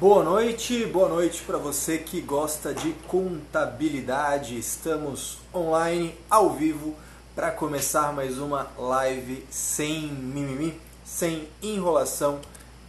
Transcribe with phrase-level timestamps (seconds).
[0.00, 4.58] Boa noite, boa noite para você que gosta de contabilidade.
[4.58, 6.96] Estamos online, ao vivo,
[7.34, 12.40] para começar mais uma live sem mimimi, sem enrolação,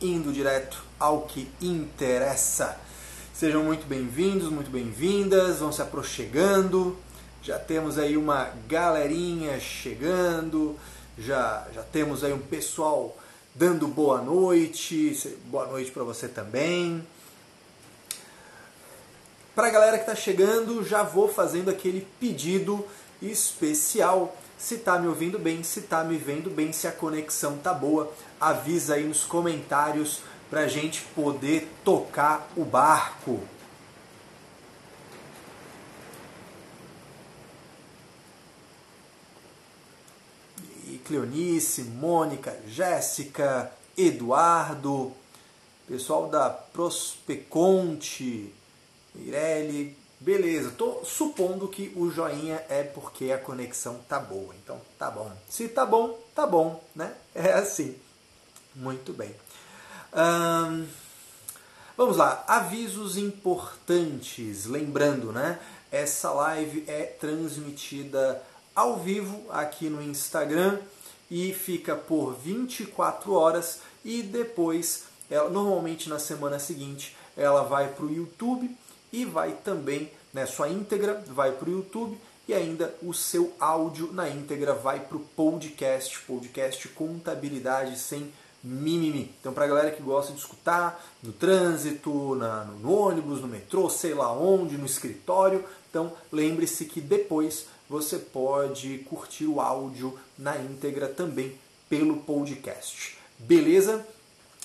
[0.02, 2.78] indo direto ao que interessa.
[3.34, 6.98] Sejam muito bem-vindos, muito bem-vindas, vão se aproximando.
[7.43, 10.80] Já temos aí uma galerinha chegando,
[11.18, 13.18] já, já temos aí um pessoal
[13.54, 17.05] dando boa noite, boa noite para você também.
[19.54, 22.86] Para a galera que está chegando, já vou fazendo aquele pedido
[23.21, 24.36] especial.
[24.57, 28.11] Se está me ouvindo bem, se está me vendo bem, se a conexão tá boa,
[28.39, 33.39] avisa aí nos comentários para a gente poder tocar o barco.
[41.11, 45.11] Cleonice, Mônica, Jéssica, Eduardo,
[45.86, 48.56] pessoal da Prospeconte,
[49.14, 50.72] Mirelle, beleza.
[50.72, 54.56] Tô supondo que o joinha é porque a conexão tá boa.
[54.64, 55.30] Então tá bom.
[55.50, 57.14] Se tá bom, tá bom, né?
[57.36, 57.98] É assim.
[58.73, 59.36] Muito bem.
[61.98, 62.45] Vamos lá.
[62.48, 64.66] Avisos importantes.
[64.66, 65.59] Lembrando, né?
[65.92, 68.42] Essa live é transmitida
[68.73, 70.80] ao vivo aqui no Instagram
[71.32, 78.06] e fica por 24 horas e depois, ela, normalmente na semana seguinte, ela vai para
[78.06, 78.70] o YouTube
[79.14, 82.18] e vai também, né, sua íntegra vai para o YouTube
[82.50, 88.30] e ainda o seu áudio na íntegra vai para o podcast, podcast Contabilidade Sem
[88.62, 89.34] Mimimi.
[89.40, 93.90] Então, para a galera que gosta de escutar no trânsito, na, no ônibus, no metrô,
[93.90, 100.56] sei lá onde, no escritório, então lembre-se que depois você pode curtir o áudio na
[100.58, 103.17] íntegra também pelo podcast.
[103.38, 104.08] Beleza?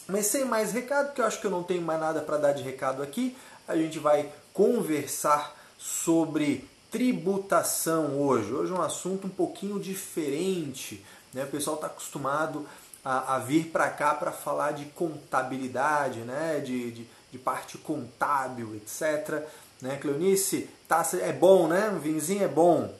[0.07, 2.53] Mas sem mais recado, porque eu acho que eu não tenho mais nada para dar
[2.53, 8.53] de recado aqui, a gente vai conversar sobre tributação hoje.
[8.53, 11.05] Hoje é um assunto um pouquinho diferente.
[11.35, 11.43] Né?
[11.43, 12.65] O pessoal está acostumado
[13.05, 16.61] a, a vir para cá para falar de contabilidade, né?
[16.65, 19.45] de, de, de parte contábil, etc.
[19.83, 20.71] Né, Cleonice?
[20.87, 21.91] Tá, é bom, né?
[21.91, 22.95] Um vinhozinho é bom.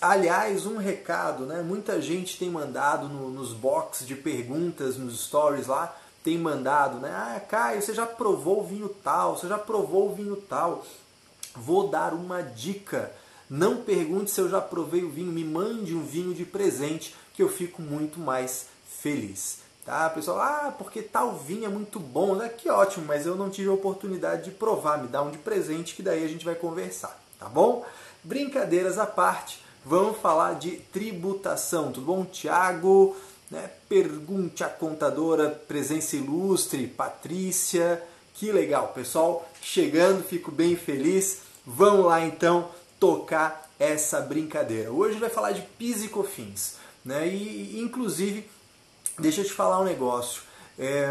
[0.00, 1.60] Aliás, um recado, né?
[1.60, 7.10] Muita gente tem mandado no, nos box de perguntas, nos stories lá, tem mandado, né?
[7.10, 10.84] Ah, Caio, você já provou o vinho tal, você já provou o vinho tal.
[11.56, 13.12] Vou dar uma dica.
[13.50, 17.42] Não pergunte se eu já provei o vinho, me mande um vinho de presente que
[17.42, 18.66] eu fico muito mais
[19.00, 19.60] feliz.
[19.84, 20.38] Tá, pessoal?
[20.38, 22.48] Ah, porque tal vinho é muito bom, né?
[22.50, 24.98] Que ótimo, mas eu não tive a oportunidade de provar.
[24.98, 27.84] Me dá um de presente que daí a gente vai conversar, tá bom?
[28.22, 32.24] Brincadeiras à parte, vamos falar de tributação, tudo bom?
[32.24, 33.16] Tiago,
[33.50, 33.70] né?
[33.88, 38.02] Pergunte à contadora, presença ilustre, Patrícia.
[38.34, 39.50] Que legal, pessoal.
[39.62, 41.38] Chegando, fico bem feliz.
[41.66, 42.68] Vamos lá então
[43.00, 44.92] tocar essa brincadeira.
[44.92, 46.74] Hoje vai falar de PIS e COFINS,
[47.04, 47.26] né?
[47.26, 48.48] E inclusive
[49.18, 50.42] deixa eu te falar um negócio.
[50.78, 51.08] É,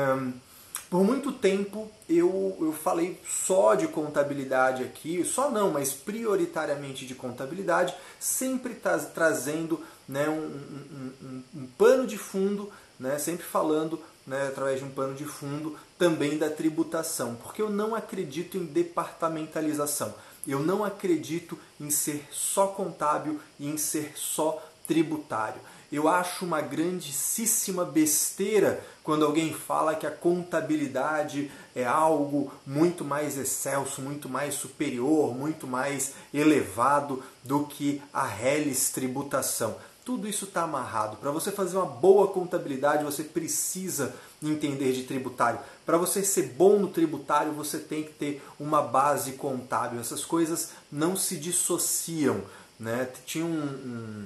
[0.90, 7.14] por muito tempo eu, eu falei só de contabilidade aqui, só não, mas prioritariamente de
[7.14, 14.02] contabilidade, sempre tra trazendo né, um, um, um, um, pano de fundo, né, sempre falando
[14.26, 18.66] né, através de um pano de fundo também da tributação, porque eu não acredito em
[18.66, 20.14] departamentalização,
[20.48, 25.60] eu não acredito em ser só contábil e em ser só tributário.
[25.92, 33.38] Eu acho uma grandíssima besteira quando alguém fala que a contabilidade é algo muito mais
[33.38, 39.78] excelso, muito mais superior, muito mais elevado do que a reles tributação.
[40.04, 41.18] Tudo isso está amarrado.
[41.18, 45.60] Para você fazer uma boa contabilidade, você precisa entender de tributário.
[45.86, 50.00] Para você ser bom no tributário, você tem que ter uma base contábil.
[50.00, 52.42] Essas coisas não se dissociam.
[52.80, 53.10] Né?
[53.26, 54.26] Tinha um, um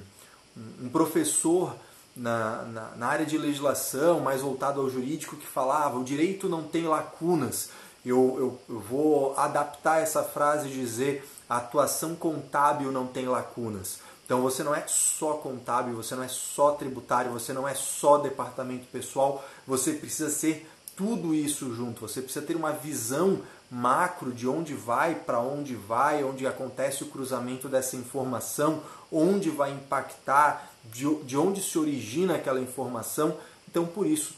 [0.56, 1.74] um professor
[2.16, 6.62] na, na, na, área de legislação, mais voltado ao jurídico, que falava o direito não
[6.62, 7.70] tem lacunas.
[8.04, 14.00] Eu, eu, eu vou adaptar essa frase e dizer a atuação contábil não tem lacunas.
[14.24, 18.18] Então você não é só contábil, você não é só tributário, você não é só
[18.18, 22.02] departamento pessoal, você precisa ser tudo isso junto.
[22.02, 23.40] Você precisa ter uma visão
[23.72, 29.72] macro de onde vai, para onde vai, onde acontece o cruzamento dessa informação, onde vai
[29.72, 33.34] impactar, de, de onde se origina aquela informação.
[33.66, 34.34] Então, por isso,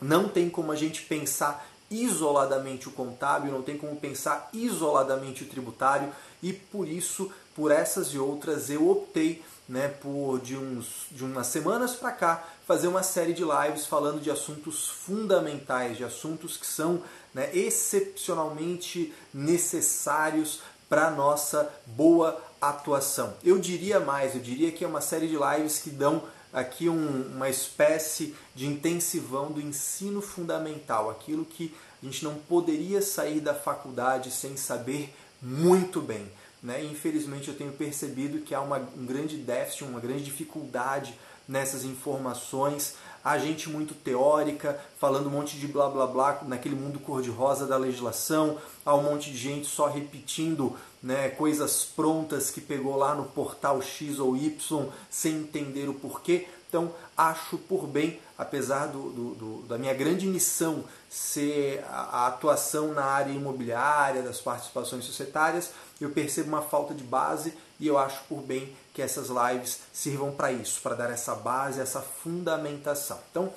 [0.00, 5.46] não tem como a gente pensar isoladamente o contábil, não tem como pensar isoladamente o
[5.46, 6.10] tributário
[6.42, 11.46] e por isso, por essas e outras, eu optei né, por de, uns, de umas
[11.48, 16.66] semanas para cá, fazer uma série de lives falando de assuntos fundamentais, de assuntos que
[16.66, 17.02] são
[17.34, 23.34] né, excepcionalmente necessários para nossa boa atuação.
[23.42, 26.22] Eu diria mais, eu diria que é uma série de lives que dão
[26.52, 33.02] aqui um, uma espécie de intensivão do ensino fundamental, aquilo que a gente não poderia
[33.02, 36.30] sair da faculdade sem saber muito bem.
[36.62, 36.84] Né?
[36.84, 42.94] Infelizmente eu tenho percebido que há uma, um grande déficit, uma grande dificuldade nessas informações,
[43.24, 47.78] a gente muito teórica, falando um monte de blá blá blá naquele mundo cor-de-rosa da
[47.78, 53.24] legislação, há um monte de gente só repetindo né, coisas prontas que pegou lá no
[53.24, 56.46] portal X ou Y sem entender o porquê.
[56.68, 62.26] Então, acho por bem, apesar do, do, do, da minha grande missão ser a, a
[62.26, 65.70] atuação na área imobiliária, das participações societárias,
[66.00, 70.30] eu percebo uma falta de base e eu acho por bem que essas lives sirvam
[70.30, 73.18] para isso, para dar essa base, essa fundamentação.
[73.30, 73.52] Então,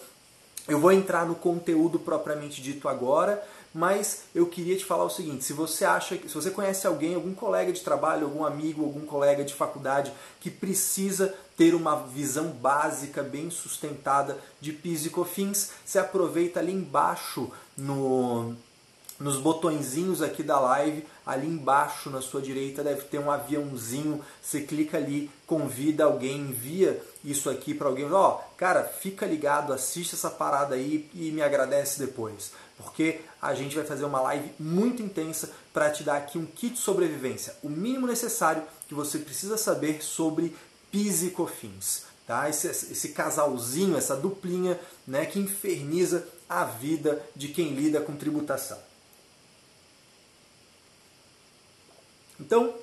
[0.67, 3.41] eu vou entrar no conteúdo propriamente dito agora,
[3.73, 7.15] mas eu queria te falar o seguinte: se você acha que se você conhece alguém,
[7.15, 10.11] algum colega de trabalho, algum amigo, algum colega de faculdade
[10.41, 16.73] que precisa ter uma visão básica, bem sustentada de PIS e COFINS, se aproveita ali
[16.73, 18.55] embaixo no
[19.19, 24.23] nos botõezinhos aqui da live, ali embaixo na sua direita deve ter um aviãozinho.
[24.41, 28.09] Você clica ali, convida alguém, envia isso aqui para alguém.
[28.09, 33.53] Ó, oh, cara, fica ligado, assiste essa parada aí e me agradece depois, porque a
[33.53, 37.55] gente vai fazer uma live muito intensa para te dar aqui um kit de sobrevivência,
[37.61, 40.55] o mínimo necessário que você precisa saber sobre
[40.89, 42.07] PIS e COFINS.
[42.25, 42.49] Tá?
[42.49, 48.86] Esse, esse casalzinho, essa duplinha né, que inferniza a vida de quem lida com tributação.
[52.39, 52.73] Então,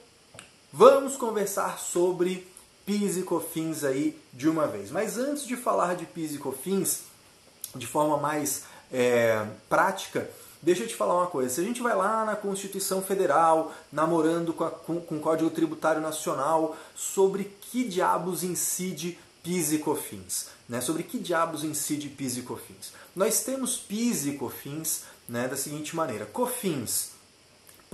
[0.73, 2.47] vamos conversar sobre
[2.85, 4.91] PIS e COFINS aí de uma vez.
[4.91, 7.03] Mas antes de falar de PIS e COFINS,
[7.75, 10.29] de forma mais é, prática,
[10.61, 11.55] deixa eu te falar uma coisa.
[11.55, 15.51] Se a gente vai lá na Constituição Federal, namorando com, a, com, com o Código
[15.51, 20.81] Tributário Nacional, sobre que diabos incide PIS e COFINS, né?
[20.81, 22.93] Sobre que diabos incide PIS e COFINS?
[23.15, 27.14] Nós temos PIS e COFINS né, da seguinte maneira: COFINS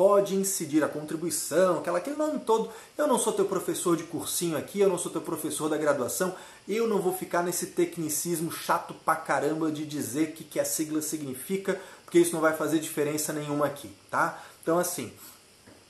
[0.01, 2.71] pode incidir a contribuição, aquela, aquele nome todo.
[2.97, 6.35] Eu não sou teu professor de cursinho aqui, eu não sou teu professor da graduação,
[6.67, 10.65] eu não vou ficar nesse tecnicismo chato pra caramba de dizer o que, que a
[10.65, 14.43] sigla significa, porque isso não vai fazer diferença nenhuma aqui, tá?
[14.63, 15.13] Então assim,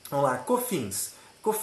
[0.09, 1.13] vamos lá, COFINS.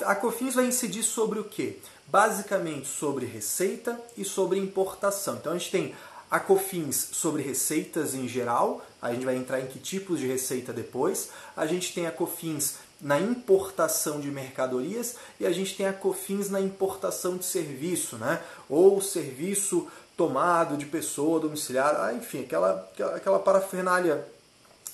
[0.07, 1.77] A COFINS vai incidir sobre o quê?
[2.07, 5.35] Basicamente sobre receita e sobre importação.
[5.35, 5.95] Então a gente tem
[6.31, 10.73] a COFINS sobre receitas em geral, a gente vai entrar em que tipos de receita
[10.73, 11.31] depois.
[11.57, 16.51] A gente tem a COFINS na importação de mercadorias e a gente tem a COFINS
[16.51, 18.43] na importação de serviço, né?
[18.69, 19.87] Ou serviço
[20.17, 24.27] tomado de pessoa domiciliar, ah, enfim, aquela, aquela parafernália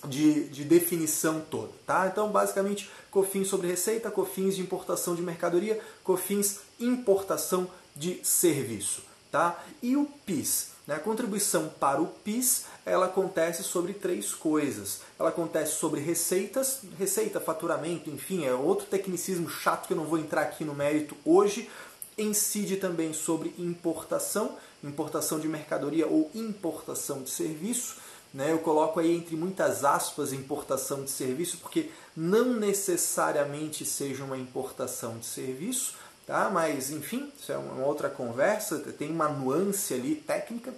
[0.07, 2.07] de, de definição toda, tá?
[2.07, 7.67] Então, basicamente, COFINS sobre receita, COFINS de importação de mercadoria, COFINS importação
[7.97, 9.03] de serviço,
[9.33, 9.65] tá?
[9.83, 10.97] E o PIS, né?
[10.97, 15.01] A contribuição para o PIS ela acontece sobre três coisas.
[15.19, 20.19] Ela acontece sobre receitas, receita, faturamento, enfim, é outro tecnicismo chato que eu não vou
[20.19, 21.71] entrar aqui no mérito hoje.
[22.17, 27.97] Incide também sobre importação, importação de mercadoria ou importação de serviço.
[28.33, 28.53] Né?
[28.53, 35.19] Eu coloco aí entre muitas aspas importação de serviço, porque não necessariamente seja uma importação
[35.19, 35.95] de serviço
[36.27, 36.51] tá?
[36.51, 40.73] Mas enfim, isso é uma outra conversa, tem uma nuance ali técnica.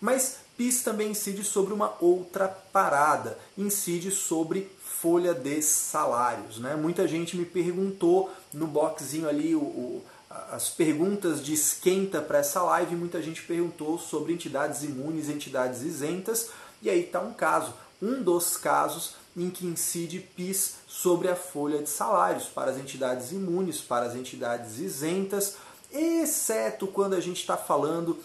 [0.00, 6.58] Mas PIS também incide sobre uma outra parada, incide sobre folha de salários.
[6.58, 6.74] Né?
[6.76, 10.04] Muita gente me perguntou no boxzinho ali o, o
[10.50, 16.50] as perguntas de esquenta para essa live, muita gente perguntou sobre entidades imunes, entidades isentas,
[16.82, 17.72] e aí está um caso.
[18.02, 23.32] Um dos casos em que incide PIS sobre a folha de salários para as entidades
[23.32, 25.56] imunes, para as entidades isentas,
[25.92, 28.18] exceto quando a gente está falando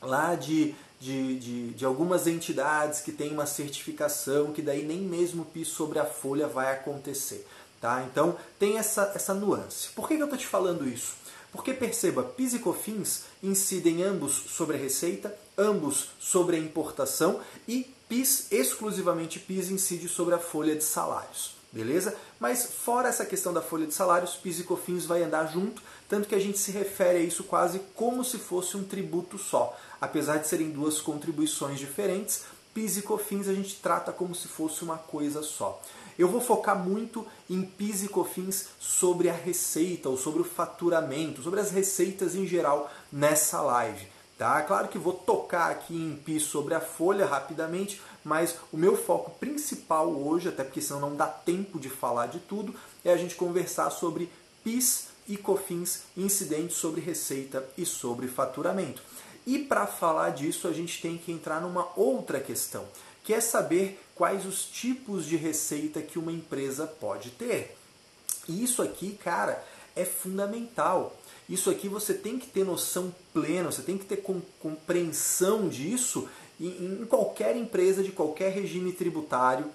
[0.00, 5.44] lá de, de, de, de, algumas entidades que têm uma certificação, que daí nem mesmo
[5.44, 7.44] PIS sobre a folha vai acontecer.
[7.80, 8.06] Tá?
[8.08, 9.88] Então tem essa, essa nuance.
[9.96, 11.16] Por que, que eu estou te falando isso?
[11.50, 17.92] Porque perceba, PIS e COFINS incidem ambos sobre a receita, ambos sobre a importação e
[18.08, 21.56] PIS, exclusivamente PIS, incide sobre a folha de salários.
[21.72, 22.14] Beleza?
[22.38, 26.28] Mas fora essa questão da folha de salários, PIS e COFINS vai andar junto, tanto
[26.28, 29.76] que a gente se refere a isso quase como se fosse um tributo só.
[30.02, 32.42] Apesar de serem duas contribuições diferentes,
[32.74, 35.80] PIS e COFINS a gente trata como se fosse uma coisa só.
[36.18, 41.40] Eu vou focar muito em PIS e COFINS sobre a receita ou sobre o faturamento,
[41.40, 44.04] sobre as receitas em geral nessa live.
[44.36, 44.60] Tá?
[44.62, 49.30] Claro que vou tocar aqui em PIS sobre a folha rapidamente, mas o meu foco
[49.38, 53.36] principal hoje, até porque senão não dá tempo de falar de tudo, é a gente
[53.36, 54.28] conversar sobre
[54.64, 59.00] PIS e COFINS, incidentes sobre receita e sobre faturamento.
[59.46, 62.86] E para falar disso, a gente tem que entrar numa outra questão,
[63.24, 67.76] que é saber quais os tipos de receita que uma empresa pode ter.
[68.48, 69.64] E isso aqui, cara,
[69.96, 71.16] é fundamental.
[71.48, 74.24] Isso aqui você tem que ter noção plena, você tem que ter
[74.60, 76.28] compreensão disso
[76.60, 79.66] em qualquer empresa de qualquer regime tributário,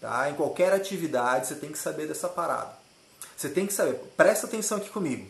[0.00, 0.28] tá?
[0.28, 2.76] em qualquer atividade, você tem que saber dessa parada.
[3.36, 5.26] Você tem que saber, presta atenção aqui comigo.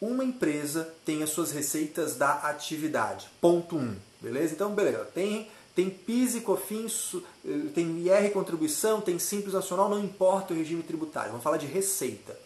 [0.00, 3.28] Uma empresa tem as suas receitas da atividade.
[3.40, 3.78] Ponto 1.
[3.78, 4.52] Um, beleza?
[4.52, 5.04] Então, beleza.
[5.14, 10.56] Tem, tem PIS e COFINS, eh, tem IR contribuição, tem Simples Nacional, não importa o
[10.56, 11.30] regime tributário.
[11.30, 12.38] Vamos falar de receita.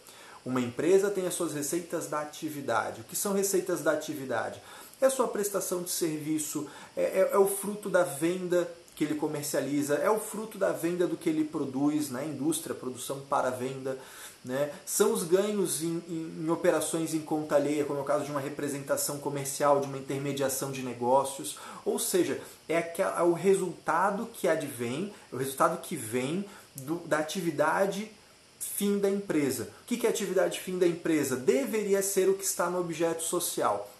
[0.45, 3.01] Uma empresa tem as suas receitas da atividade.
[3.01, 4.61] O que são receitas da atividade?
[4.99, 9.15] É a sua prestação de serviço, é, é, é o fruto da venda que ele
[9.15, 12.27] comercializa, é o fruto da venda do que ele produz na né?
[12.27, 13.97] indústria, produção para venda.
[14.43, 14.71] Né?
[14.85, 18.31] São os ganhos em, em, em, operações em conta alheia, como é o caso de
[18.31, 21.59] uma representação comercial, de uma intermediação de negócios.
[21.85, 26.43] Ou seja, é, é o resultado que advém, é o resultado que vem
[26.75, 28.11] do, da atividade
[28.59, 29.69] fim da empresa.
[29.83, 31.35] O que é atividade fim da empresa?
[31.35, 33.91] Deveria ser o que está no objeto social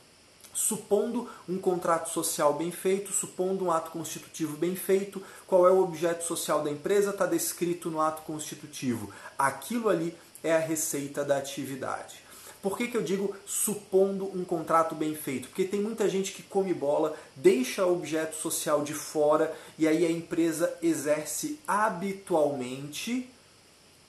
[0.53, 5.81] supondo um contrato social bem feito, supondo um ato constitutivo bem feito, qual é o
[5.81, 9.11] objeto social da empresa, está descrito no ato constitutivo.
[9.37, 12.21] Aquilo ali é a receita da atividade.
[12.61, 15.47] Por que, que eu digo supondo um contrato bem feito?
[15.47, 20.05] Porque tem muita gente que come bola, deixa o objeto social de fora e aí
[20.05, 23.27] a empresa exerce habitualmente,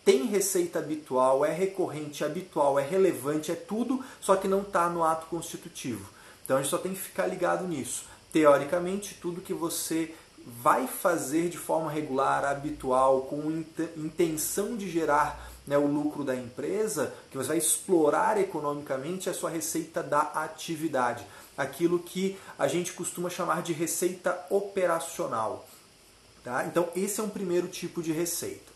[0.04, 5.02] tem receita habitual, é recorrente, habitual, é relevante, é tudo, só que não está no
[5.02, 6.10] ato constitutivo.
[6.44, 8.04] Então a gente só tem que ficar ligado nisso.
[8.32, 13.64] Teoricamente, tudo que você vai fazer de forma regular, habitual, com
[13.96, 19.50] intenção de gerar né, o lucro da empresa, que você vai explorar economicamente a sua
[19.50, 21.24] receita da atividade.
[21.56, 25.68] Aquilo que a gente costuma chamar de receita operacional.
[26.42, 26.64] Tá?
[26.66, 28.72] Então, esse é um primeiro tipo de receita.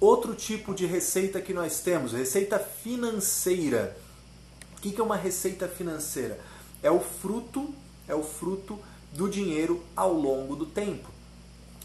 [0.00, 3.96] Outro tipo de receita que nós temos, receita financeira.
[4.76, 6.38] O que é uma receita financeira?
[6.82, 7.74] É o fruto,
[8.06, 8.78] é o fruto
[9.12, 11.17] do dinheiro ao longo do tempo.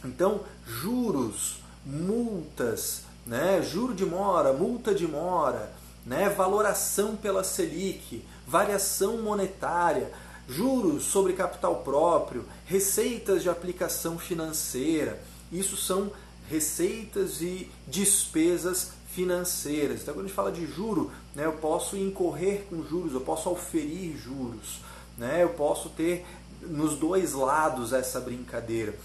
[0.04, 5.72] Então, juros, multas, né, juro de mora, multa de mora,
[6.06, 10.12] né, valoração pela Selic, variação monetária,
[10.48, 15.22] juros sobre capital próprio, receitas de aplicação financeira.
[15.52, 16.12] Isso são
[16.50, 20.02] receitas e despesas financeiras.
[20.02, 23.50] Então, quando a gente fala de juro, né, eu posso incorrer com juros, eu posso
[23.50, 24.82] oferir juros,
[25.18, 26.26] né, eu posso ter
[26.62, 28.98] nos dois lados essa brincadeira.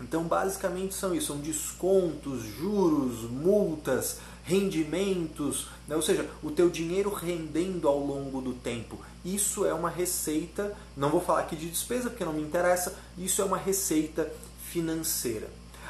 [0.00, 5.94] Então, basicamente são isso, são descontos, juros, multas, rendimentos, né?
[5.94, 8.98] ou seja, o teu dinheiro rendendo ao longo do tempo.
[9.24, 13.42] Isso é uma receita, não vou falar aqui de despesa porque não me interessa, isso
[13.42, 14.30] é uma receita
[14.70, 15.48] financeira.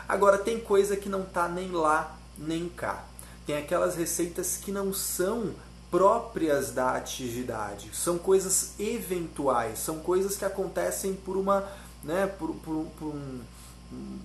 [0.08, 3.04] Agora tem coisa que não está nem lá nem cá.
[3.46, 5.54] Tem aquelas receitas que não são
[5.90, 11.68] próprias da atividade, são coisas eventuais, são coisas que acontecem por uma,
[12.04, 13.40] né, por, por, por um,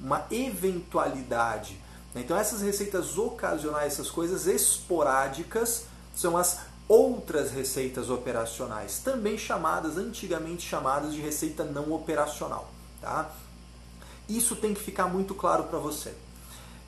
[0.02, 1.80] uma eventualidade.
[2.16, 10.68] Então essas receitas ocasionais, essas coisas esporádicas, são as outras receitas operacionais, também chamadas, antigamente
[10.68, 12.72] chamadas de receita não operacional.
[13.02, 13.30] Tá?
[14.30, 16.14] Isso tem que ficar muito claro para você.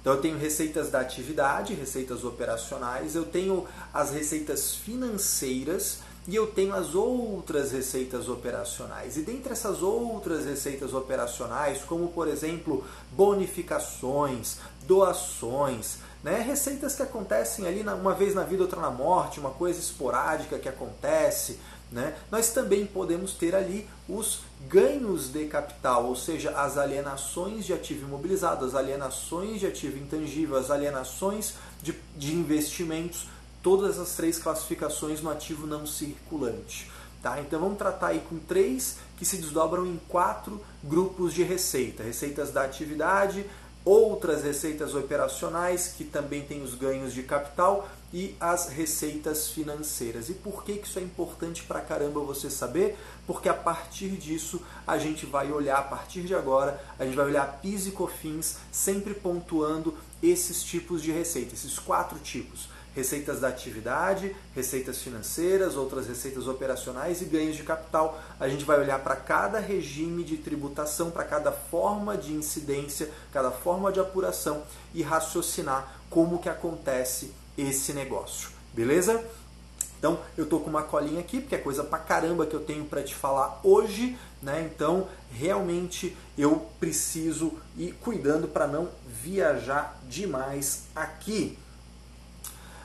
[0.02, 6.48] Então eu tenho receitas da atividade, receitas operacionais, eu tenho as receitas financeiras e eu
[6.48, 9.16] tenho as outras receitas operacionais.
[9.16, 16.42] E dentre essas outras receitas operacionais, como por exemplo bonificações, doações, né?
[16.42, 20.68] receitas que acontecem ali uma vez na vida, outra na morte, uma coisa esporádica que
[20.68, 21.58] acontece,
[21.90, 22.18] né?
[22.30, 28.06] Nós também podemos ter ali os ganhos de capital, ou seja, as alienações de ativo
[28.06, 33.30] imobilizado, as alienações de ativo intangível, as alienações de, de investimentos,
[33.62, 36.90] todas as três classificações no ativo não circulante.
[37.22, 37.42] Tá?
[37.42, 42.52] Então vamos tratar aí com três que se desdobram em quatro grupos de receita: receitas
[42.52, 43.46] da atividade,
[43.84, 50.30] outras receitas operacionais que também têm os ganhos de capital e as receitas financeiras.
[50.30, 52.98] E por que isso é importante pra caramba você saber?
[53.26, 57.26] Porque a partir disso a gente vai olhar, a partir de agora, a gente vai
[57.26, 63.50] olhar PIS e COFINS, sempre pontuando esses tipos de receita, esses quatro tipos receitas da
[63.50, 68.20] atividade, receitas financeiras, outras receitas operacionais e ganhos de capital.
[68.40, 73.52] A gente vai olhar para cada regime de tributação, para cada forma de incidência, cada
[73.52, 74.64] forma de apuração
[74.96, 78.50] e raciocinar como que acontece esse negócio.
[78.74, 79.24] Beleza?
[80.00, 82.86] Então, eu tô com uma colinha aqui, porque é coisa pra caramba que eu tenho
[82.86, 84.68] para te falar hoje, né?
[84.74, 88.90] Então, realmente eu preciso ir cuidando para não
[89.22, 91.60] viajar demais aqui.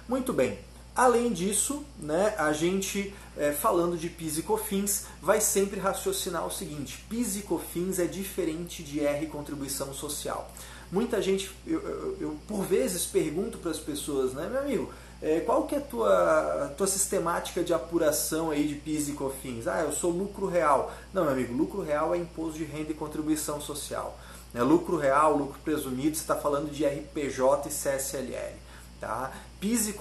[0.08, 0.58] Muito bem.
[0.94, 6.50] Além disso, né, a gente, é, falando de PIS e COFINS, vai sempre raciocinar o
[6.50, 10.50] seguinte: PIS e COFINS é diferente de R contribuição social.
[10.90, 14.92] Muita gente, eu, eu, eu por vezes pergunto para as pessoas, né, meu amigo,
[15.22, 19.68] é, qual que é a tua, tua sistemática de apuração aí de PIS e COFINS?
[19.68, 20.92] Ah, eu sou lucro real.
[21.14, 24.18] Não, meu amigo, lucro real é imposto de renda e contribuição social.
[24.52, 24.62] Né?
[24.62, 28.56] Lucro real, lucro presumido, você está falando de RPJ e CSLL.
[29.00, 29.32] Tá?
[29.62, 29.94] PIS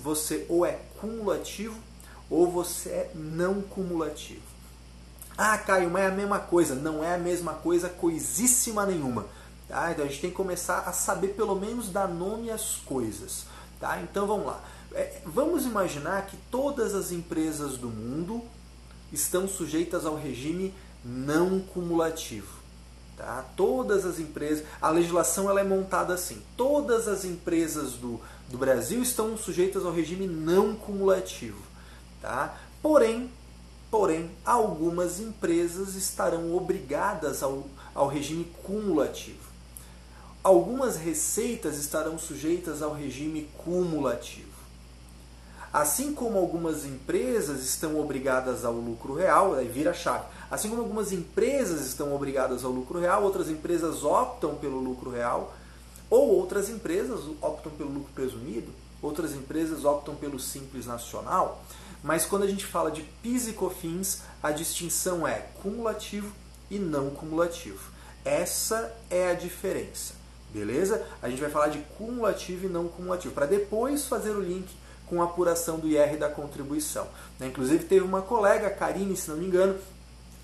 [0.00, 1.76] você ou é cumulativo
[2.30, 4.42] ou você é não cumulativo.
[5.36, 6.76] Ah, Caio, mas é a mesma coisa.
[6.76, 9.26] Não é a mesma coisa, coisíssima nenhuma.
[9.68, 9.90] Tá?
[9.90, 13.46] Então a gente tem que começar a saber pelo menos dar nome às coisas.
[13.80, 14.00] Tá?
[14.00, 14.62] Então vamos lá.
[14.92, 18.40] É, vamos imaginar que todas as empresas do mundo
[19.12, 20.72] estão sujeitas ao regime
[21.04, 22.54] não cumulativo.
[23.16, 23.44] Tá?
[23.56, 26.40] Todas as empresas, a legislação ela é montada assim.
[26.56, 31.60] Todas as empresas do, do Brasil estão sujeitas ao regime não cumulativo.
[32.20, 32.56] Tá?
[32.80, 33.30] Porém,
[33.90, 39.46] porém, algumas empresas estarão obrigadas ao, ao regime cumulativo.
[40.42, 44.56] Algumas receitas estarão sujeitas ao regime cumulativo.
[45.72, 50.24] Assim como algumas empresas estão obrigadas ao lucro real, aí vira chave.
[50.50, 55.52] Assim como algumas empresas estão obrigadas ao lucro real, outras empresas optam pelo lucro real
[56.08, 58.72] ou outras empresas optam pelo lucro presumido,
[59.02, 61.64] outras empresas optam pelo simples nacional.
[62.02, 66.32] Mas quando a gente fala de PIS e COFINS, a distinção é cumulativo
[66.70, 67.90] e não cumulativo.
[68.24, 70.14] Essa é a diferença,
[70.52, 71.04] beleza?
[71.22, 74.68] A gente vai falar de cumulativo e não cumulativo, para depois fazer o link
[75.06, 77.06] com a apuração do IR da contribuição.
[77.38, 77.46] Né?
[77.46, 79.78] Inclusive teve uma colega, Karine, se não me engano,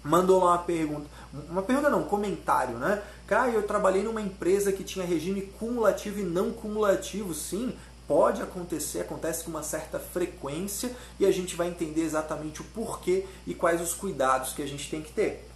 [0.04, 1.06] mandou lá uma pergunta,
[1.48, 3.02] uma pergunta não, um comentário, né?
[3.32, 7.74] Caio, eu trabalhei numa empresa que tinha regime cumulativo e não cumulativo, sim,
[8.06, 13.24] pode acontecer, acontece com uma certa frequência e a gente vai entender exatamente o porquê
[13.46, 15.48] e quais os cuidados que a gente tem que ter.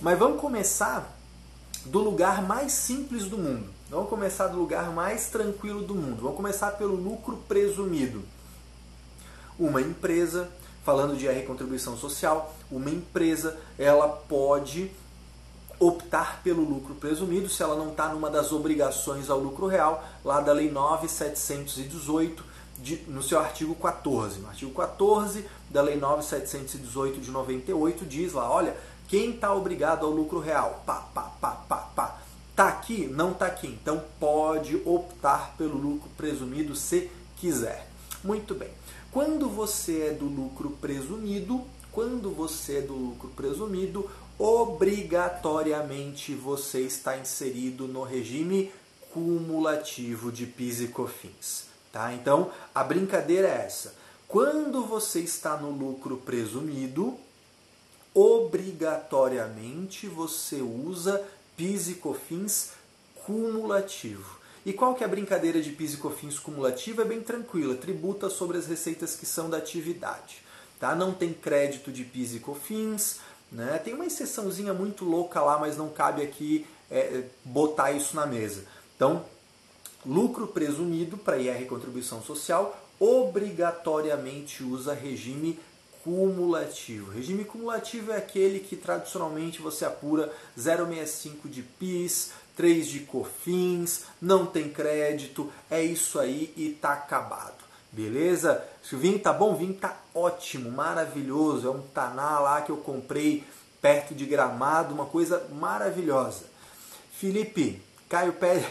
[0.00, 1.18] Mas vamos começar
[1.84, 3.68] do lugar mais simples do mundo.
[3.90, 6.22] Vamos começar do lugar mais tranquilo do mundo.
[6.22, 8.22] Vamos começar pelo lucro presumido
[9.58, 10.48] uma empresa,
[10.84, 14.90] falando de R contribuição social, uma empresa ela pode
[15.78, 20.40] optar pelo lucro presumido se ela não está numa das obrigações ao lucro real, lá
[20.40, 22.44] da Lei 9718,
[22.78, 24.40] de, no seu artigo 14.
[24.40, 28.76] No artigo 14 da Lei 9718 de 98 diz lá, olha,
[29.08, 30.82] quem está obrigado ao lucro real?
[30.86, 32.18] Pá, pá, pá, pá, pá.
[32.54, 33.06] Tá aqui?
[33.06, 33.66] Não tá aqui.
[33.66, 37.88] Então pode optar pelo lucro presumido se quiser.
[38.22, 38.70] Muito bem.
[39.12, 47.18] Quando você é do lucro presumido, quando você é do lucro presumido, obrigatoriamente você está
[47.18, 48.72] inserido no regime
[49.12, 51.66] cumulativo de PIS e COFINS.
[51.92, 52.14] Tá?
[52.14, 53.94] Então, a brincadeira é essa.
[54.26, 57.18] Quando você está no lucro presumido,
[58.14, 61.22] obrigatoriamente você usa
[61.54, 62.70] PIS e COFINS
[63.26, 64.40] cumulativo.
[64.64, 67.02] E qual que é a brincadeira de PIS e COFINS cumulativa?
[67.02, 70.42] É bem tranquila, tributa sobre as receitas que são da atividade.
[70.78, 70.94] Tá?
[70.94, 73.20] Não tem crédito de PIS e COFINS,
[73.50, 73.78] né?
[73.78, 78.64] tem uma exceçãozinha muito louca lá, mas não cabe aqui é, botar isso na mesa.
[78.94, 79.24] Então,
[80.06, 85.58] lucro presumido para IR contribuição social obrigatoriamente usa regime
[86.04, 87.10] cumulativo.
[87.10, 94.46] Regime cumulativo é aquele que tradicionalmente você apura 0,65 de PIS, 3 de COFINS, não
[94.46, 97.62] tem crédito, é isso aí e tá acabado.
[97.92, 98.64] Beleza?
[98.82, 101.68] Se o vinho tá bom, o vinho tá ótimo, maravilhoso.
[101.68, 103.44] É um taná lá que eu comprei
[103.82, 106.44] perto de Gramado, uma coisa maravilhosa.
[107.18, 108.64] Felipe, Caio Pé.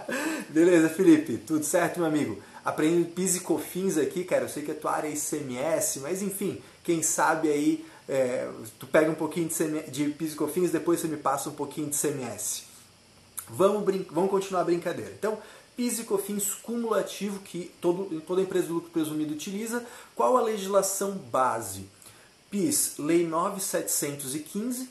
[0.50, 1.38] Beleza, Felipe?
[1.38, 2.42] Tudo certo, meu amigo?
[2.64, 4.44] Aprendendo PIS e COFINS aqui, cara.
[4.44, 8.86] Eu sei que a tua área é ICMS, mas enfim, quem sabe aí é, tu
[8.86, 11.96] pega um pouquinho de, de PIS e COFINS, depois você me passa um pouquinho de
[11.96, 12.65] CMS.
[13.48, 15.12] Vamos, vamos continuar a brincadeira.
[15.12, 15.38] Então,
[15.76, 19.86] PIS e COFINS cumulativo que todo, toda empresa de lucro presumido utiliza.
[20.14, 21.88] Qual a legislação base?
[22.50, 24.88] PIS, Lei 9715,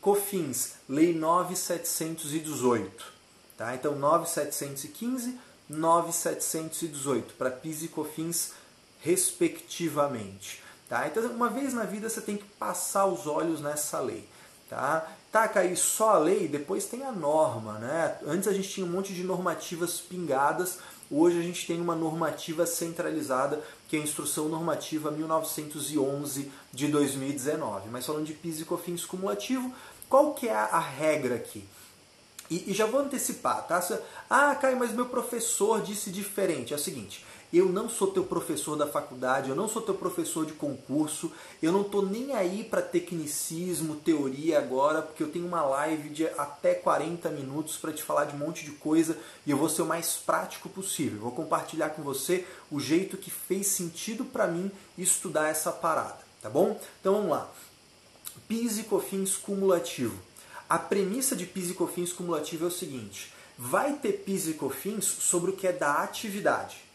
[0.00, 3.12] COFINS, Lei 9718.
[3.56, 3.74] Tá?
[3.74, 8.52] Então, 9715, 9718 para PIS e COFINS
[9.00, 10.62] respectivamente.
[10.88, 11.08] Tá?
[11.08, 14.28] Então, uma vez na vida você tem que passar os olhos nessa lei.
[14.72, 15.06] Tá?
[15.30, 17.74] Tá, cair só a lei, depois tem a norma.
[17.74, 18.16] Né?
[18.26, 20.78] Antes a gente tinha um monte de normativas pingadas,
[21.10, 27.90] hoje a gente tem uma normativa centralizada, que é a Instrução Normativa 1911 de 2019.
[27.90, 29.70] Mas falando de PIS e COFINS cumulativo,
[30.08, 31.68] qual que é a regra aqui?
[32.50, 33.86] E, e já vou antecipar, tá?
[34.30, 36.72] Ah, Caio, mas meu professor disse diferente.
[36.72, 40.46] É o seguinte, eu não sou teu professor da faculdade, eu não sou teu professor
[40.46, 41.30] de concurso,
[41.62, 46.26] eu não estou nem aí para tecnicismo, teoria agora, porque eu tenho uma live de
[46.26, 49.82] até 40 minutos para te falar de um monte de coisa e eu vou ser
[49.82, 51.20] o mais prático possível.
[51.20, 56.48] Vou compartilhar com você o jeito que fez sentido para mim estudar essa parada, tá
[56.48, 56.80] bom?
[57.00, 57.50] Então vamos lá.
[58.48, 60.18] PIS e COFINS cumulativo.
[60.68, 65.04] A premissa de PIS e COFINS cumulativo é o seguinte: vai ter PIS e COFINS
[65.04, 66.91] sobre o que é da atividade.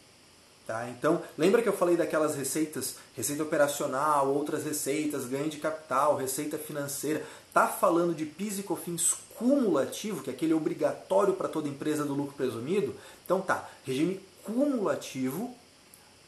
[0.67, 0.89] Tá?
[0.89, 6.57] Então, lembra que eu falei daquelas receitas, receita operacional, outras receitas, ganho de capital, receita
[6.57, 7.23] financeira.
[7.53, 12.13] Tá falando de PIS e COFINS cumulativo, que é aquele obrigatório para toda empresa do
[12.13, 12.93] lucro presumido?
[13.23, 15.55] Então tá, regime cumulativo.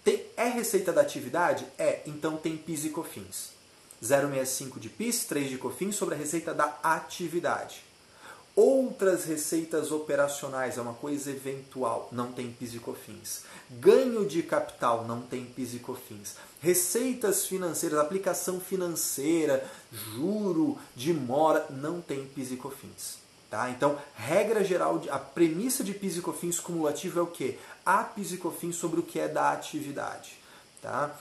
[0.06, 1.68] Tem, é receita da atividade?
[1.78, 3.52] É, então tem PIS e COFINS.
[4.02, 7.89] 0,65 de PIS, 3 de COFINS sobre a receita da atividade.
[8.62, 13.46] Outras receitas operacionais é uma coisa eventual, não tem PIS e COFINS.
[13.70, 16.36] Ganho de capital não tem PIS e COFINS.
[16.60, 23.20] Receitas financeiras, aplicação financeira, juro de mora, não tem PIS e COFINS.
[23.50, 23.70] Tá?
[23.70, 27.58] Então, regra geral, a premissa de PIS e COFINS cumulativo é o quê?
[27.86, 30.38] Há PIS e COFINS sobre o que é da atividade.
[30.82, 31.18] Tá?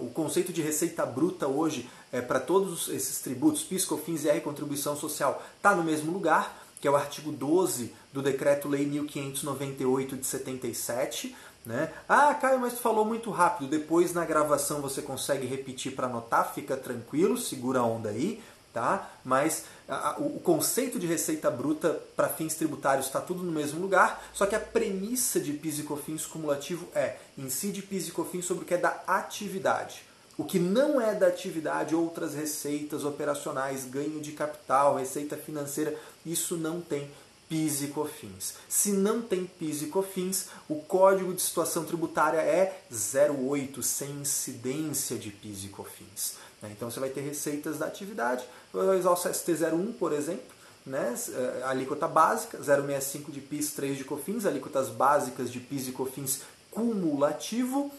[0.00, 4.96] O conceito de receita bruta hoje é, para todos esses tributos, PIS, COFINS, IR, contribuição
[4.96, 11.36] social, está no mesmo lugar, que é o artigo 12 do Decreto-Lei 1598 de 77.
[11.66, 11.92] Né?
[12.08, 13.68] Ah, Caio, mas tu falou muito rápido.
[13.68, 18.40] Depois na gravação você consegue repetir para anotar, fica tranquilo, segura a onda aí
[18.78, 19.10] tá?
[19.24, 23.80] Mas a, a, o conceito de receita bruta para fins tributários está tudo no mesmo
[23.80, 28.44] lugar, só que a premissa de PIS e COFINS cumulativo é incide PIS e COFINS
[28.44, 30.02] sobre o que é da atividade.
[30.36, 36.56] O que não é da atividade, outras receitas operacionais, ganho de capital, receita financeira, isso
[36.56, 37.10] não tem
[37.48, 38.54] PIS e COFINS.
[38.68, 45.18] Se não tem PIS e COFINS, o Código de Situação Tributária é 08, sem incidência
[45.18, 46.36] de PIS e COFINS.
[46.62, 46.70] Né?
[46.72, 51.14] Então você vai ter receitas da atividade, usar o ST01, por exemplo, né?
[51.30, 56.42] É, alíquota básica, 0,65 de PIS, 3 de COFINS, alíquotas básicas de PIS e COFINS
[56.70, 57.92] cumulativo,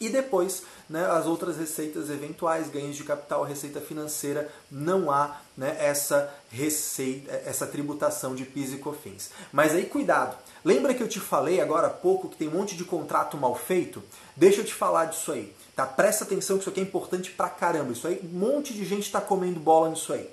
[0.00, 5.76] e depois né, as outras receitas eventuais, ganhos de capital, receita financeira, não há né,
[5.80, 9.30] essa receita, essa tributação de PIS e COFINS.
[9.52, 12.76] Mas aí cuidado, lembra que eu te falei agora há pouco que tem um monte
[12.76, 14.02] de contrato mal feito?
[14.36, 15.52] Deixa eu te falar disso aí.
[15.76, 15.86] Tá?
[15.86, 17.92] Presta atenção que isso aqui é importante pra caramba.
[17.92, 20.28] Isso aí, um monte de gente está comendo bola nisso aí.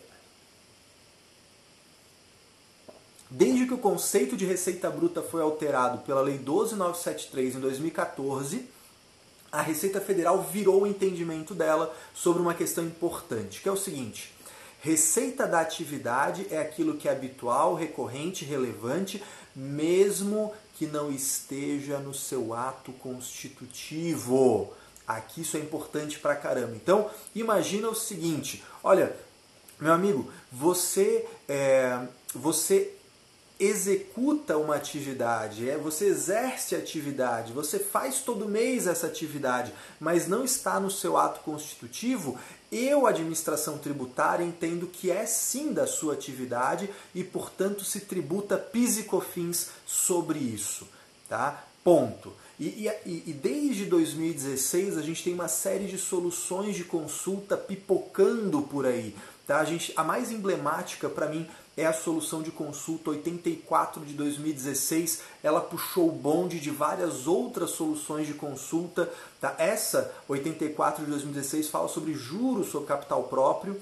[3.30, 8.70] Desde que o conceito de receita bruta foi alterado pela Lei 12973 em 2014,
[9.52, 14.34] a Receita Federal virou o entendimento dela sobre uma questão importante, que é o seguinte:
[14.80, 19.22] receita da atividade é aquilo que é habitual, recorrente, relevante,
[19.56, 24.72] mesmo que não esteja no seu ato constitutivo.
[25.08, 26.76] Aqui isso é importante pra caramba.
[26.76, 29.16] Então, imagina o seguinte: olha,
[29.80, 32.00] meu amigo, você, é,
[32.34, 32.94] você
[33.60, 40.44] executa uma atividade, é, você exerce atividade, você faz todo mês essa atividade, mas não
[40.44, 42.38] está no seu ato constitutivo,
[42.72, 48.98] eu, administração tributária, entendo que é sim da sua atividade e, portanto, se tributa PIS
[48.98, 50.88] e COFINS sobre isso.
[51.30, 51.64] Tá?
[51.84, 52.34] Ponto.
[52.66, 58.62] E, e, e, desde 2016 a gente tem uma série de soluções de consulta pipocando
[58.62, 59.14] por aí.
[59.46, 59.60] Tá?
[59.60, 61.46] A, gente, a mais emblemática para mim
[61.76, 65.24] é a solução de consulta 84 de 2016.
[65.44, 69.12] Ela puxou o bonde de várias outras soluções de consulta.
[69.42, 69.54] Tá?
[69.58, 73.78] Essa 84 de 2016 fala sobre juros sobre capital próprio.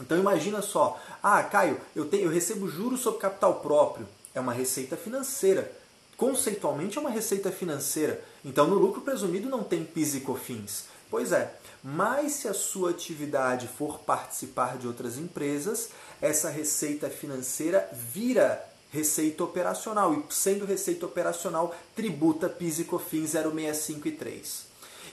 [0.00, 4.08] Então imagina só, ah, Caio, eu, tenho, eu recebo juros sobre capital próprio.
[4.34, 5.79] É uma receita financeira
[6.20, 8.22] conceitualmente é uma receita financeira.
[8.44, 10.84] Então, no lucro presumido não tem PIS e COFINS.
[11.10, 15.88] Pois é, mas se a sua atividade for participar de outras empresas,
[16.20, 24.66] essa receita financeira vira receita operacional e sendo receita operacional tributa PIS e COFINS 0653.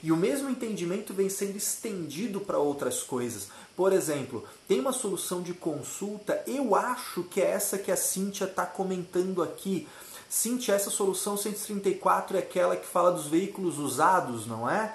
[0.04, 3.48] E o mesmo entendimento vem sendo estendido para outras coisas.
[3.78, 8.44] Por exemplo, tem uma solução de consulta, eu acho que é essa que a Cíntia
[8.44, 9.88] está comentando aqui.
[10.30, 14.94] Cíntia, essa solução 134 é aquela que fala dos veículos usados, não é?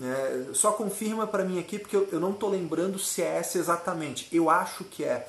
[0.00, 3.58] é só confirma para mim aqui, porque eu, eu não estou lembrando se é essa
[3.58, 4.28] exatamente.
[4.32, 5.28] Eu acho que é.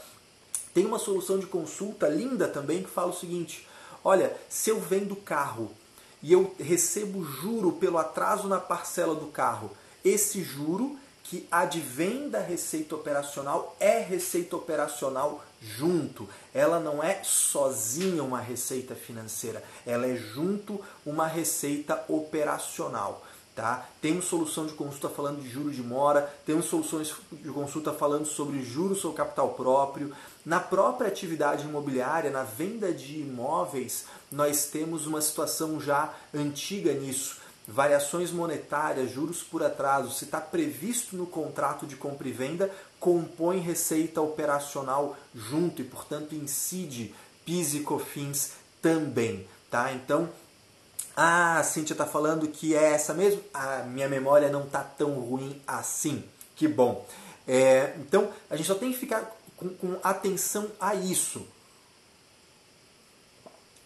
[0.73, 3.67] Tem uma solução de consulta linda também que fala o seguinte:
[4.03, 5.71] olha, se eu vendo carro
[6.21, 9.69] e eu recebo juro pelo atraso na parcela do carro,
[10.03, 16.27] esse juro que advém da receita operacional é receita operacional junto.
[16.53, 23.25] Ela não é sozinha uma receita financeira, ela é junto uma receita operacional.
[23.55, 23.87] Tá?
[24.01, 28.63] Temos solução de consulta falando de juros de mora, temos soluções de consulta falando sobre
[28.63, 30.11] juros sobre capital próprio.
[30.43, 37.43] Na própria atividade imobiliária, na venda de imóveis, nós temos uma situação já antiga nisso.
[37.67, 42.69] Variações monetárias, juros por atraso, se está previsto no contrato de compra e venda,
[43.03, 47.13] compõe receita operacional junto e, portanto, incide
[47.43, 49.45] PIS e COFINS também.
[49.69, 49.91] Tá?
[49.91, 50.29] Então,
[51.13, 53.43] ah, a Cintia está falando que é essa mesmo?
[53.53, 56.23] A minha memória não está tão ruim assim.
[56.55, 57.05] Que bom.
[57.45, 61.45] É, então, a gente só tem que ficar com, com atenção a isso.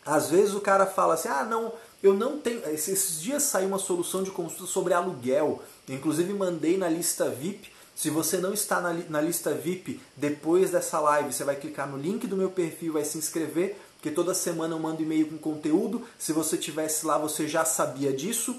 [0.06, 2.63] Às vezes o cara fala assim: ah, não, eu não tenho.
[2.69, 5.63] Esses dias saiu uma solução de consulta sobre aluguel.
[5.89, 7.75] inclusive mandei na lista VIP.
[7.97, 11.97] Se você não está na, na lista VIP depois dessa live, você vai clicar no
[11.97, 16.05] link do meu perfil, vai se inscrever porque toda semana eu mando e-mail com conteúdo.
[16.15, 18.55] Se você tivesse lá, você já sabia disso.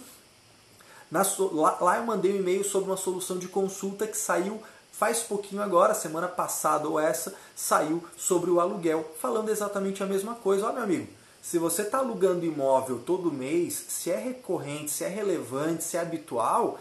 [1.53, 5.95] Lá, eu mandei um e-mail sobre uma solução de consulta que saiu faz pouquinho agora,
[5.95, 10.67] semana passada ou essa, saiu sobre o aluguel, falando exatamente a mesma coisa.
[10.67, 11.07] Olha, meu amigo,
[11.41, 16.01] se você está alugando imóvel todo mês, se é recorrente, se é relevante, se é
[16.01, 16.81] habitual,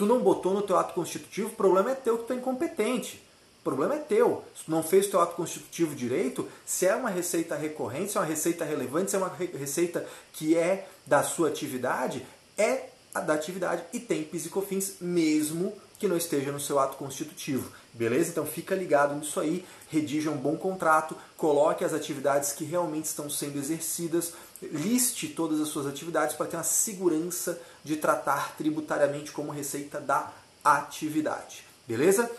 [0.00, 3.22] tu não botou no teu ato constitutivo, o problema é teu que tu é incompetente.
[3.60, 4.42] O problema é teu.
[4.56, 8.16] Se tu não fez o teu ato constitutivo direito, se é uma receita recorrente, se
[8.16, 12.24] é uma receita relevante, se é uma receita que é da sua atividade,
[12.56, 16.96] é da atividade e tem PIS e COFINS mesmo que não esteja no seu ato
[16.96, 17.70] constitutivo.
[17.92, 18.30] Beleza?
[18.30, 23.28] Então fica ligado nisso aí, redija um bom contrato, coloque as atividades que realmente estão
[23.28, 24.32] sendo exercidas,
[24.62, 30.30] liste todas as suas atividades para ter uma segurança de tratar tributariamente como receita da
[30.64, 31.64] atividade.
[31.86, 32.30] Beleza?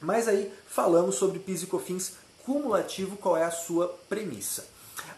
[0.00, 2.14] Mas aí falamos sobre PIS e COFINS
[2.44, 4.66] cumulativo, qual é a sua premissa.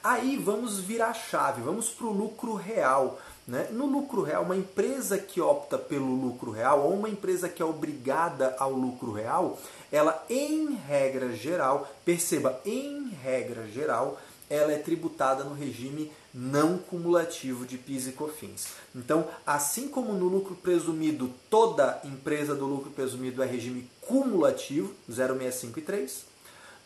[0.02, 3.20] Aí vamos virar a chave, vamos para o lucro real.
[3.46, 3.68] Né?
[3.70, 7.64] No lucro real, uma empresa que opta pelo lucro real ou uma empresa que é
[7.64, 9.58] obrigada ao lucro real,
[9.90, 14.20] ela em regra geral, perceba, em regra geral,
[14.52, 18.68] ela é tributada no regime não cumulativo de PIS e COFINS.
[18.94, 26.26] Então, assim como no lucro presumido, toda empresa do lucro presumido é regime cumulativo, 0,653,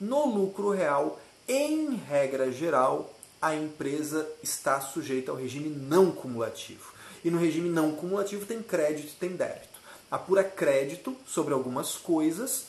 [0.00, 6.92] no lucro real, em regra geral, a empresa está sujeita ao regime não cumulativo.
[7.24, 9.80] E no regime não cumulativo tem crédito e tem débito.
[10.08, 12.66] Apura crédito sobre algumas coisas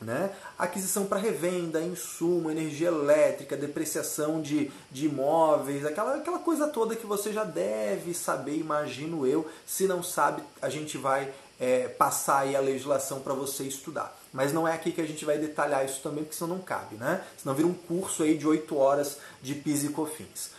[0.00, 0.30] né?
[0.58, 7.06] Aquisição para revenda, insumo, energia elétrica, depreciação de, de imóveis, aquela, aquela coisa toda que
[7.06, 9.48] você já deve saber, imagino eu.
[9.66, 14.16] Se não sabe, a gente vai é, passar aí a legislação para você estudar.
[14.32, 16.96] Mas não é aqui que a gente vai detalhar isso também, porque senão não cabe,
[16.96, 17.24] né?
[17.38, 20.50] Senão vira um curso aí de 8 horas de PIS e COFINS.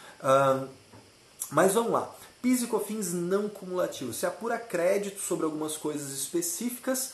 [1.51, 2.11] mas vamos lá.
[2.41, 4.13] PIS e COFINS não cumulativo.
[4.13, 7.13] Se apura crédito sobre algumas coisas específicas,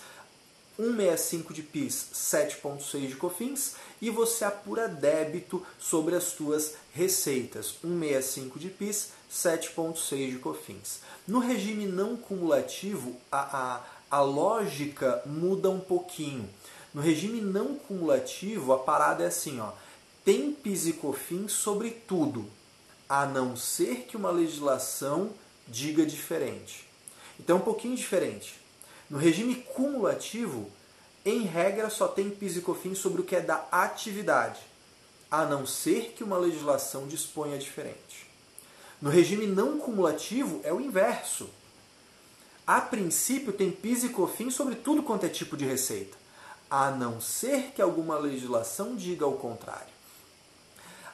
[0.78, 8.60] 165 de PIS, 7,6 de COFINS e você apura débito sobre as suas receitas, 165
[8.60, 11.02] de PIS, 7,6 de COFINS.
[11.28, 16.50] No regime não cumulativo, a, a, a lógica muda um pouquinho.
[16.94, 19.72] No regime não cumulativo, a parada é assim, ó,
[20.26, 22.46] tem PIS e COFINS sobre tudo,
[23.08, 25.32] a não ser que uma legislação
[25.68, 26.88] diga diferente.
[27.40, 28.63] Então é um pouquinho diferente.
[29.14, 30.72] No regime cumulativo,
[31.24, 34.60] em regra, só tem PIS e COFINS sobre o que é da atividade,
[35.30, 38.28] a não ser que uma legislação disponha diferente.
[39.00, 41.48] No regime não cumulativo, é o inverso.
[42.66, 46.18] A princípio, tem PIS e COFINS sobre tudo quanto é tipo de receita,
[46.68, 49.94] a não ser que alguma legislação diga o contrário.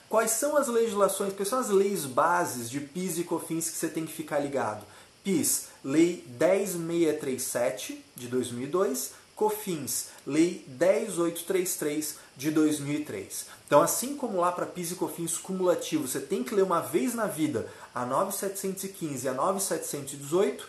[0.08, 3.90] Quais são as legislações, quais são as leis bases de PIS e COFINS que você
[3.90, 4.86] tem que ficar ligado?
[5.22, 13.46] PIS, Lei 10637 de 2002, COFINS, Lei 10833 de 2003.
[13.65, 17.13] Então, assim como lá para PIS e COFINS cumulativo, você tem que ler uma vez
[17.13, 20.68] na vida a 9715 e a 9718,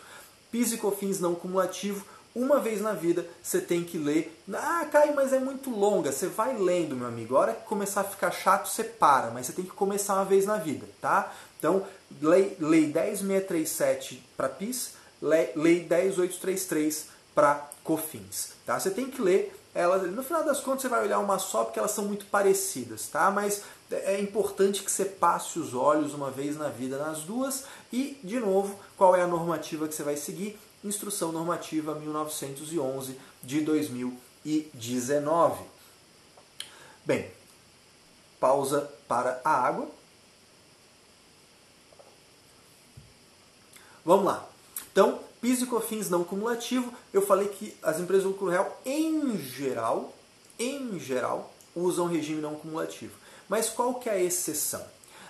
[0.51, 4.41] PIS e COFINS não cumulativo, uma vez na vida você tem que ler.
[4.53, 6.11] Ah, Caio, mas é muito longa.
[6.11, 7.35] Você vai lendo, meu amigo.
[7.35, 10.25] A hora que começar a ficar chato, você para, mas você tem que começar uma
[10.25, 11.33] vez na vida, tá?
[11.59, 11.85] Então,
[12.21, 18.79] lei, lei 10637 para PIS, lei, lei 10833 para COFINS, tá?
[18.79, 21.79] Você tem que ler elas, no final das contas você vai olhar uma só porque
[21.79, 23.31] elas são muito parecidas, tá?
[23.31, 28.19] Mas é importante que você passe os olhos uma vez na vida nas duas e,
[28.23, 30.59] de novo, qual é a normativa que você vai seguir?
[30.83, 35.63] Instrução Normativa 1911 de 2019.
[37.05, 37.31] Bem,
[38.39, 39.87] pausa para a água.
[44.03, 44.50] Vamos lá.
[44.91, 49.37] Então, PIS e COFINS não cumulativo, eu falei que as empresas do lucro real, em
[49.37, 50.13] geral,
[50.59, 53.13] em geral, usam regime não cumulativo.
[53.47, 54.85] Mas qual que é a exceção?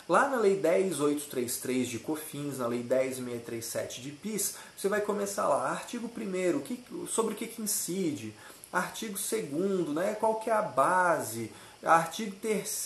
[0.09, 5.69] Lá na Lei 10833 de COFINS, na Lei 10637 de PIS, você vai começar lá,
[5.69, 8.33] artigo 1 sobre o que, que incide,
[8.73, 11.51] artigo 2 né, qual que é a base,
[11.83, 12.85] artigo 3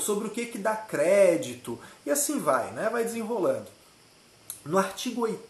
[0.00, 3.77] sobre o que, que dá crédito, e assim vai, né, vai desenrolando.
[4.64, 5.48] No artigo 8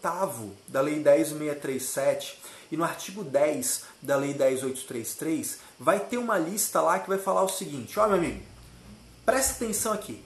[0.67, 2.39] da Lei 10637
[2.71, 7.43] e no artigo 10 da Lei 10833, vai ter uma lista lá que vai falar
[7.43, 8.41] o seguinte: ó, meu amigo,
[9.25, 10.23] presta atenção aqui.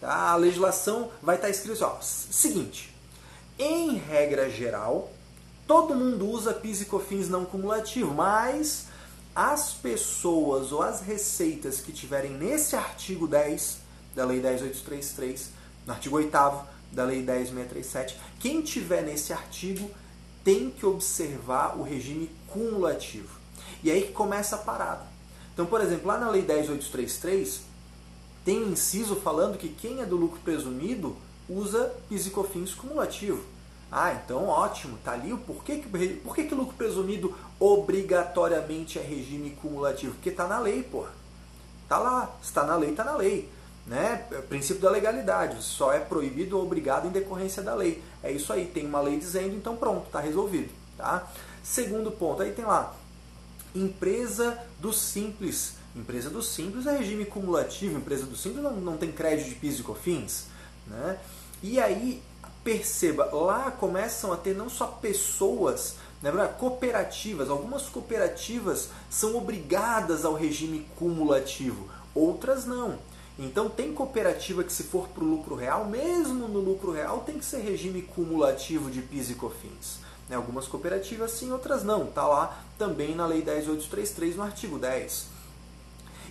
[0.00, 0.30] Tá?
[0.30, 2.94] A legislação vai estar escrito ó, seguinte:
[3.58, 5.12] em regra geral,
[5.66, 8.86] todo mundo usa PIS e COFINS não cumulativo, mas
[9.34, 13.78] as pessoas ou as receitas que tiverem nesse artigo 10
[14.14, 15.50] da Lei 10833,
[15.86, 16.36] no artigo 8
[16.94, 19.90] da Lei 10.637, quem tiver nesse artigo
[20.42, 23.38] tem que observar o regime cumulativo.
[23.82, 25.06] E aí que começa a parada.
[25.52, 27.60] Então, por exemplo, lá na Lei 10.833,
[28.44, 31.16] tem um inciso falando que quem é do lucro presumido
[31.48, 33.42] usa PIS e COFINS cumulativo.
[33.90, 39.50] Ah, então ótimo, tá ali o porquê que, por que, lucro presumido obrigatoriamente é regime
[39.50, 40.14] cumulativo?
[40.14, 41.12] Porque tá na lei, porra.
[41.88, 43.48] Tá lá, está na lei, tá na lei
[43.86, 44.26] né?
[44.30, 48.02] É princípio da legalidade, só é proibido ou obrigado em decorrência da lei.
[48.22, 50.70] É isso aí, tem uma lei dizendo, então pronto, está resolvido.
[50.96, 51.30] Tá?
[51.62, 52.94] Segundo ponto, aí tem lá,
[53.74, 55.74] empresa do simples.
[55.94, 59.80] Empresa do simples é regime cumulativo, empresa do simples não, não tem crédito de PIS
[59.80, 60.46] e COFINS.
[60.86, 61.18] Né?
[61.62, 62.22] E aí,
[62.62, 70.34] perceba, lá começam a ter não só pessoas, né, cooperativas, algumas cooperativas são obrigadas ao
[70.34, 72.98] regime cumulativo, outras não.
[73.38, 77.38] Então tem cooperativa que se for para o lucro real, mesmo no lucro real, tem
[77.38, 79.98] que ser regime cumulativo de PIS e COFINS.
[80.28, 80.36] Né?
[80.36, 82.04] Algumas cooperativas sim, outras não.
[82.04, 85.26] Está lá também na Lei 10833, no artigo 10.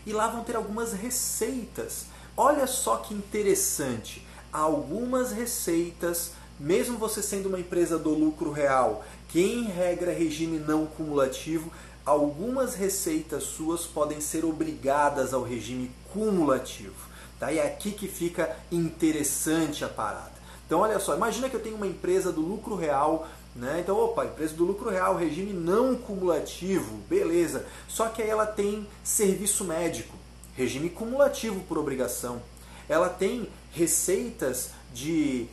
[0.06, 2.06] E lá vão ter algumas receitas.
[2.36, 4.26] Olha só que interessante.
[4.52, 10.60] Algumas receitas, mesmo você sendo uma empresa do lucro real, que em regra é regime
[10.60, 11.72] não cumulativo,
[12.06, 16.93] algumas receitas suas podem ser obrigadas ao regime cumulativo.
[17.39, 17.52] Tá?
[17.52, 20.32] E é aqui que fica interessante a parada.
[20.65, 23.80] Então, olha só, imagina que eu tenho uma empresa do lucro real, né?
[23.82, 27.65] Então, opa, empresa do lucro real, regime não cumulativo, beleza.
[27.88, 30.15] Só que aí ela tem serviço médico,
[30.56, 32.41] regime cumulativo por obrigação.
[32.88, 35.47] Ela tem receitas de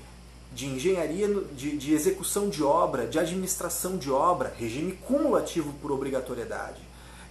[0.52, 6.80] de engenharia, de, de execução de obra, de administração de obra, regime cumulativo por obrigatoriedade,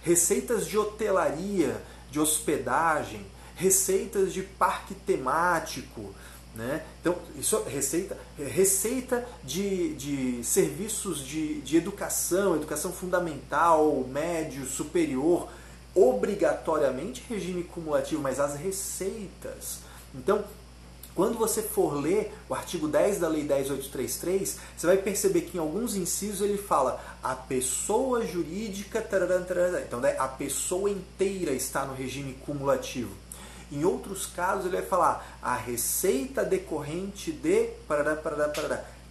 [0.02, 3.24] receitas de hotelaria, de hospedagem,
[3.56, 6.14] receitas de parque temático,
[6.54, 6.82] né?
[7.00, 15.48] Então, isso receita, receita de, de serviços de, de educação, educação fundamental, médio, superior,
[15.94, 19.80] obrigatoriamente regime cumulativo, mas as receitas.
[20.14, 20.44] Então,
[21.20, 25.60] quando você for ler o artigo 10 da Lei 10833, você vai perceber que em
[25.60, 29.06] alguns incisos ele fala a pessoa jurídica,
[29.86, 33.14] então né, a pessoa inteira está no regime cumulativo.
[33.70, 37.68] Em outros casos ele vai falar a receita decorrente de.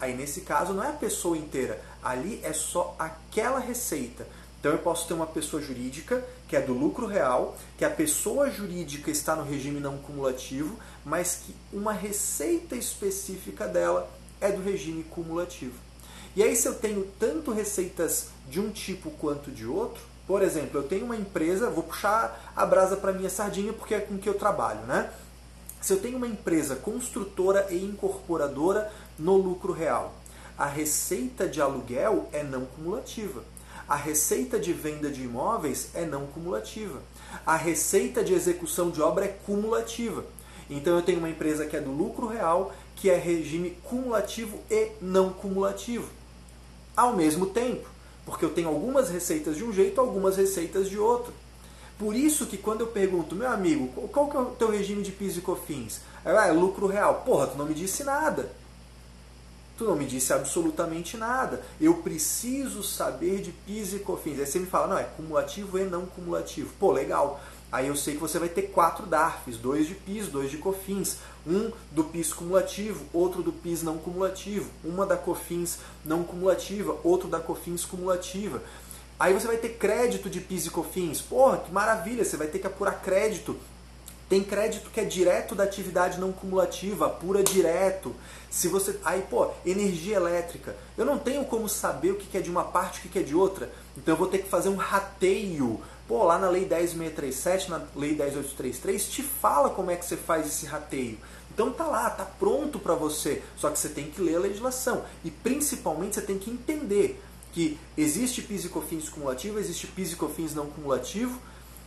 [0.01, 4.25] Aí nesse caso não é a pessoa inteira, ali é só aquela receita.
[4.59, 8.49] Então eu posso ter uma pessoa jurídica, que é do lucro real, que a pessoa
[8.49, 14.09] jurídica está no regime não cumulativo, mas que uma receita específica dela
[14.41, 15.75] é do regime cumulativo.
[16.35, 20.79] E aí se eu tenho tanto receitas de um tipo quanto de outro, por exemplo,
[20.79, 24.29] eu tenho uma empresa, vou puxar a brasa para minha sardinha porque é com que
[24.29, 25.11] eu trabalho, né?
[25.81, 30.13] Se eu tenho uma empresa construtora e incorporadora no lucro real,
[30.57, 33.43] a receita de aluguel é não cumulativa.
[33.87, 37.01] A receita de venda de imóveis é não cumulativa.
[37.43, 40.23] A receita de execução de obra é cumulativa.
[40.69, 44.91] Então eu tenho uma empresa que é do lucro real, que é regime cumulativo e
[45.01, 46.07] não cumulativo.
[46.95, 47.87] Ao mesmo tempo,
[48.25, 51.33] porque eu tenho algumas receitas de um jeito, algumas receitas de outro.
[51.97, 55.11] Por isso que quando eu pergunto, meu amigo, qual que é o teu regime de
[55.11, 56.01] PIS e COFINS?
[56.23, 57.23] Ah, é lucro real.
[57.25, 58.49] Porra, tu não me disse nada.
[59.77, 61.61] Tu não me disse absolutamente nada.
[61.79, 64.39] Eu preciso saber de PIS e COFINS.
[64.39, 66.73] Aí você me fala, não, é cumulativo e não cumulativo.
[66.79, 67.41] Pô, legal.
[67.71, 71.17] Aí eu sei que você vai ter quatro DARFs, dois de PIS, dois de COFINS,
[71.45, 77.27] um do PIS cumulativo, outro do PIS não cumulativo, uma da COFINS não cumulativa, outro
[77.27, 78.63] da COFINS cumulativa.
[79.19, 81.21] Aí você vai ter crédito de PIS e COFINS.
[81.21, 83.55] Porra, que maravilha, você vai ter que apurar crédito.
[84.27, 88.15] Tem crédito que é direto da atividade não cumulativa, apura direto.
[88.49, 90.75] Se você, aí, pô, energia elétrica.
[90.97, 93.23] Eu não tenho como saber o que é de uma parte e o que é
[93.23, 93.71] de outra.
[93.97, 98.15] Então eu vou ter que fazer um rateio Pô, lá na Lei 10637, na Lei
[98.15, 101.19] 10833, te fala como é que você faz esse rateio.
[101.53, 103.43] Então tá lá, tá pronto para você.
[103.55, 105.05] Só que você tem que ler a legislação.
[105.23, 107.21] E principalmente você tem que entender
[107.53, 111.39] que existe PIS e COFINS cumulativo, existe PIS e COFINS não cumulativo,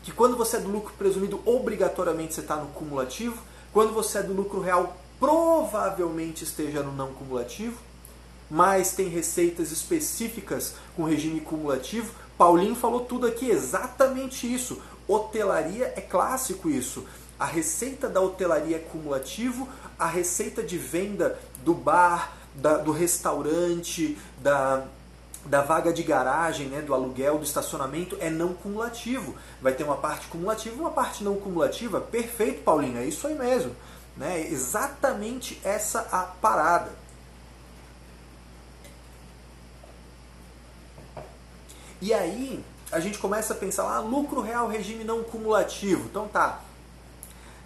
[0.05, 3.43] que quando você é do lucro presumido, obrigatoriamente você está no cumulativo,
[3.73, 7.77] quando você é do lucro real, provavelmente esteja no não cumulativo,
[8.49, 12.13] mas tem receitas específicas com regime cumulativo,
[12.43, 14.83] Paulinho falou tudo aqui, exatamente isso.
[15.07, 17.07] Hotelaria é clássico isso.
[17.39, 24.19] A receita da hotelaria é cumulativo, a receita de venda do bar, da, do restaurante,
[24.39, 24.83] da,
[25.47, 29.37] da vaga de garagem, né, do aluguel, do estacionamento é não cumulativo.
[29.61, 32.01] Vai ter uma parte cumulativa e uma parte não cumulativa.
[32.01, 33.71] Perfeito, Paulinho, é isso aí mesmo.
[34.17, 34.49] Né?
[34.51, 37.02] Exatamente essa a parada.
[42.03, 46.09] E aí a gente começa a pensar lá, ah, lucro real, regime não cumulativo.
[46.11, 46.61] Então tá,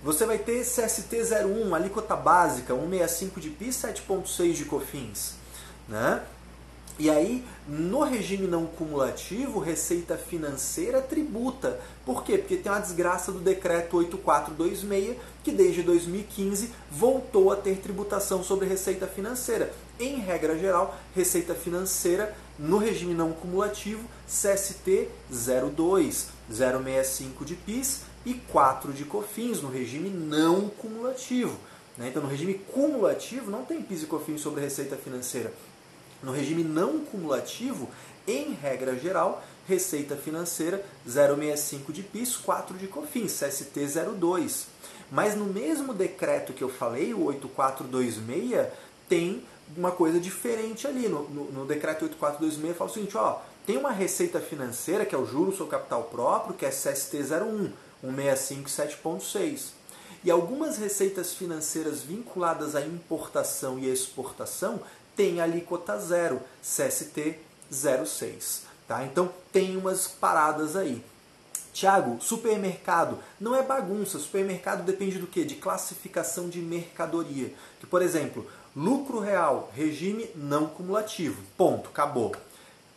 [0.04, 5.36] você vai ter CST01, alíquota básica, 165 de PIS, 7.6 de COFINS.
[5.88, 6.22] Né?
[6.98, 11.78] E aí, no regime não cumulativo, receita financeira tributa.
[12.06, 12.38] Por quê?
[12.38, 18.66] Porque tem uma desgraça do decreto 8426, que desde 2015 voltou a ter tributação sobre
[18.66, 19.74] receita financeira.
[20.00, 28.32] Em regra geral, receita financeira no regime não cumulativo, CST 02, 065 de PIS e
[28.34, 31.58] 4 de COFINS no regime não cumulativo.
[31.98, 32.08] Né?
[32.08, 35.52] Então, no regime cumulativo, não tem PIS e COFINS sobre receita financeira.
[36.22, 37.88] No regime não cumulativo,
[38.26, 43.86] em regra geral, receita financeira 065 de PIS, 4 de COFINS, CST
[44.18, 44.66] 02.
[45.10, 48.68] Mas no mesmo decreto que eu falei, o 8426,
[49.08, 49.44] tem
[49.76, 51.08] uma coisa diferente ali.
[51.08, 55.18] No, no, no decreto 8426 fala o seguinte, ó, tem uma receita financeira, que é
[55.18, 59.70] o juro sobre capital próprio, que é CST01, 165 7.6.
[60.24, 64.80] E algumas receitas financeiras vinculadas à importação e exportação
[65.16, 67.38] têm alíquota zero, CST
[67.70, 68.62] 06.
[68.86, 69.04] Tá?
[69.04, 71.02] Então tem umas paradas aí.
[71.72, 74.18] Tiago, supermercado não é bagunça.
[74.18, 75.44] Supermercado depende do que?
[75.44, 77.52] De classificação de mercadoria.
[77.80, 81.42] Que, por exemplo, Lucro real, regime não cumulativo.
[81.56, 82.34] Ponto, acabou.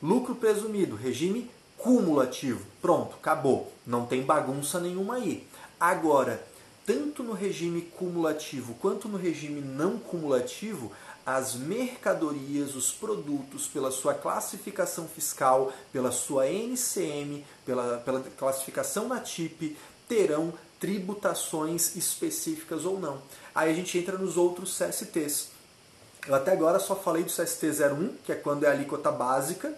[0.01, 2.65] Lucro presumido, regime cumulativo.
[2.81, 3.71] Pronto, acabou.
[3.85, 5.47] Não tem bagunça nenhuma aí.
[5.79, 6.41] Agora,
[6.85, 10.91] tanto no regime cumulativo quanto no regime não cumulativo,
[11.35, 19.19] as mercadorias, os produtos, pela sua classificação fiscal, pela sua NCM, pela, pela classificação na
[19.19, 19.77] TIP,
[20.07, 23.21] terão tributações específicas ou não.
[23.53, 25.49] Aí a gente entra nos outros CSTs.
[26.27, 29.73] Eu até agora só falei do CST01, que é quando é a alíquota básica,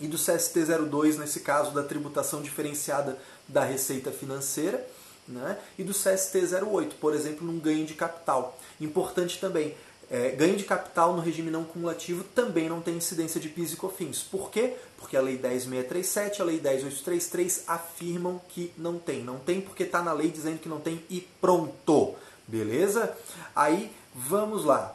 [0.00, 4.86] e do CST02, nesse caso, da tributação diferenciada da receita financeira,
[5.26, 5.58] né?
[5.78, 8.58] e do CST08, por exemplo, num ganho de capital.
[8.80, 9.74] Importante também,
[10.10, 13.76] é, ganho de capital no regime não cumulativo também não tem incidência de PIS e
[13.76, 14.22] COFINS.
[14.22, 14.74] Por quê?
[14.98, 19.22] Porque a Lei 10.637 e a Lei 10.833 afirmam que não tem.
[19.22, 22.14] Não tem porque está na lei dizendo que não tem e pronto.
[22.46, 23.16] Beleza?
[23.54, 24.94] Aí, vamos lá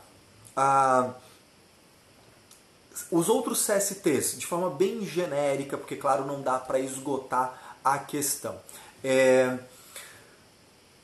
[3.10, 8.58] os outros CSTs, de forma bem genérica, porque, claro, não dá para esgotar a questão.
[9.04, 9.58] É,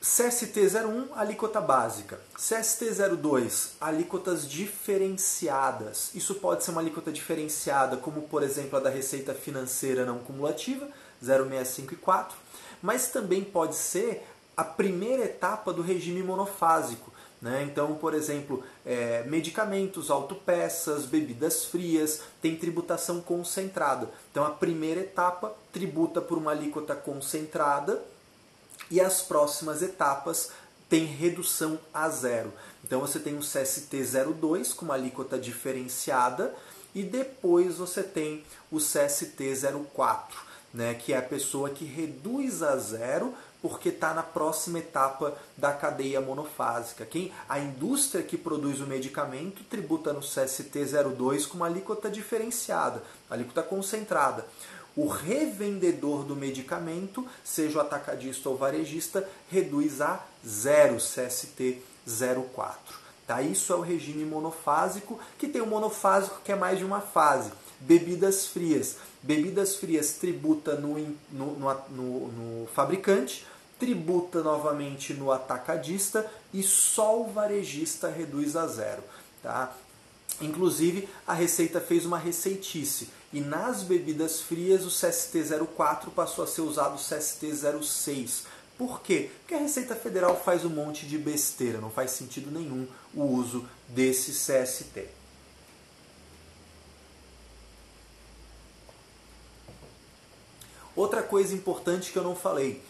[0.08, 2.18] CST01, alíquota básica.
[2.34, 6.10] CST02, alíquotas diferenciadas.
[6.14, 10.88] Isso pode ser uma alíquota diferenciada, como por exemplo a da receita financeira não cumulativa,
[11.22, 12.34] 065 e 4,
[12.80, 17.62] mas também pode ser a primeira etapa do regime monofásico, Né?
[17.70, 24.08] Então, por exemplo, é, medicamentos, autopeças, bebidas frias, tem tributação concentrada.
[24.30, 28.02] Então, a primeira etapa tributa por uma alíquota concentrada
[28.90, 30.50] e as próximas etapas
[30.88, 32.52] tem redução a zero.
[32.84, 34.02] Então, você tem o CST
[34.40, 36.54] 02 com uma alíquota diferenciada
[36.94, 39.54] e depois você tem o CST
[39.94, 40.40] 04,
[40.72, 45.72] né, que é a pessoa que reduz a zero porque está na próxima etapa da
[45.72, 47.04] cadeia monofásica.
[47.04, 53.62] Quem a indústria que produz o medicamento tributa no CST02 com uma alíquota diferenciada, alíquota
[53.62, 54.46] concentrada.
[54.98, 62.74] O revendedor do medicamento, seja o atacadista ou varejista, reduz a zero CST04.
[63.24, 63.40] Tá?
[63.40, 67.52] Isso é o regime monofásico, que tem o monofásico que é mais de uma fase.
[67.78, 68.96] Bebidas frias.
[69.22, 70.98] Bebidas frias tributa no,
[71.30, 71.54] no,
[71.90, 73.46] no, no fabricante,
[73.78, 79.04] tributa novamente no atacadista e só o varejista reduz a zero.
[79.44, 79.72] Tá?
[80.40, 86.62] Inclusive, a Receita fez uma receitice e nas bebidas frias o CST04 passou a ser
[86.62, 88.44] usado o CST06.
[88.78, 89.30] Por quê?
[89.40, 93.68] Porque a Receita Federal faz um monte de besteira, não faz sentido nenhum o uso
[93.88, 95.08] desse CST.
[100.94, 102.82] Outra coisa importante que eu não falei,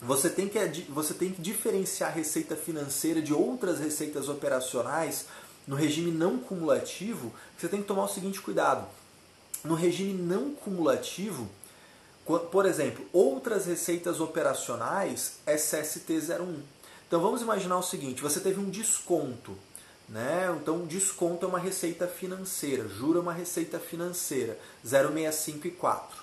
[0.00, 0.58] você tem que,
[0.90, 5.26] você tem que diferenciar a receita financeira de outras receitas operacionais
[5.66, 7.32] no regime não cumulativo.
[7.56, 8.86] Você tem que tomar o seguinte cuidado.
[9.64, 11.48] No regime não cumulativo,
[12.50, 16.60] por exemplo, outras receitas operacionais é CST01.
[17.06, 19.56] Então vamos imaginar o seguinte: você teve um desconto.
[20.08, 20.54] Né?
[20.60, 26.22] Então, desconto é uma receita financeira, juro é uma receita financeira, 065 e 4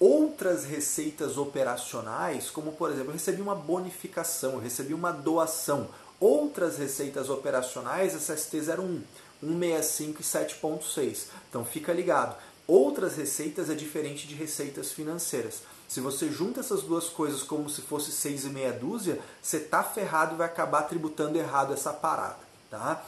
[0.00, 5.88] outras receitas operacionais, como por exemplo, eu recebi uma bonificação, eu recebi uma doação.
[6.18, 9.02] Outras receitas operacionais, SST01,
[9.42, 11.26] 165 e 7.6.
[11.48, 12.36] Então fica ligado.
[12.70, 15.62] Outras receitas é diferente de receitas financeiras.
[15.88, 19.82] Se você junta essas duas coisas como se fosse seis e meia dúzia, você tá
[19.82, 22.38] ferrado e vai acabar tributando errado essa parada,
[22.70, 23.04] tá?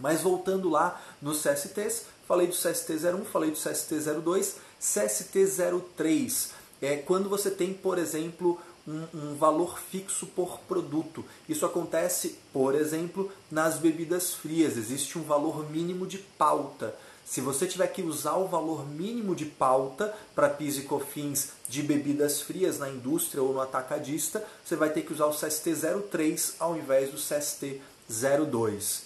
[0.00, 6.48] Mas voltando lá nos CSTs, falei do CST01, falei do CST02, CST03
[6.82, 11.24] é quando você tem, por exemplo, um, um, valor fixo por produto.
[11.48, 14.76] Isso acontece, por exemplo, nas bebidas frias.
[14.76, 16.96] Existe um valor mínimo de pauta.
[17.28, 21.82] Se você tiver que usar o valor mínimo de pauta para PIS e COFINS de
[21.82, 25.74] bebidas frias na indústria ou no atacadista, você vai ter que usar o CST
[26.10, 29.02] 03 ao invés do CST 02.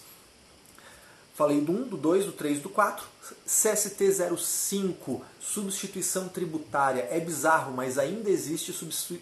[1.35, 3.05] Falei do 1, do 2, do 3, do 4.
[3.49, 7.09] CST05, substituição tributária.
[7.11, 8.73] É bizarro, mas ainda existe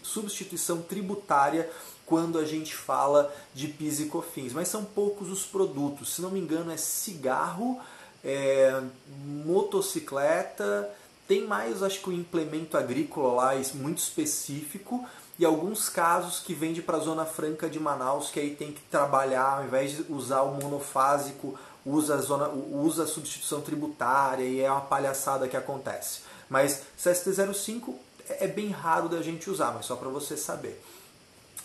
[0.03, 1.71] substituição tributária
[2.05, 4.53] quando a gente fala de PIS e COFINS.
[4.53, 6.17] Mas são poucos os produtos.
[6.17, 7.81] Se não me engano, é cigarro,
[8.25, 8.81] é,
[9.25, 10.91] motocicleta.
[11.27, 15.07] Tem mais, acho que o implemento agrícola lá, muito específico
[15.41, 18.83] e alguns casos que vende para a Zona Franca de Manaus, que aí tem que
[18.83, 24.61] trabalhar, ao invés de usar o monofásico, usa a, zona, usa a substituição tributária e
[24.61, 26.21] é uma palhaçada que acontece.
[26.47, 27.95] Mas CST05
[28.29, 30.79] é bem raro da gente usar, mas só para você saber.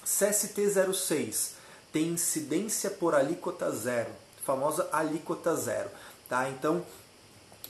[0.05, 1.49] CST06
[1.91, 4.11] tem incidência por alíquota zero,
[4.45, 5.89] famosa alíquota zero.
[6.29, 6.49] Tá?
[6.49, 6.85] Então,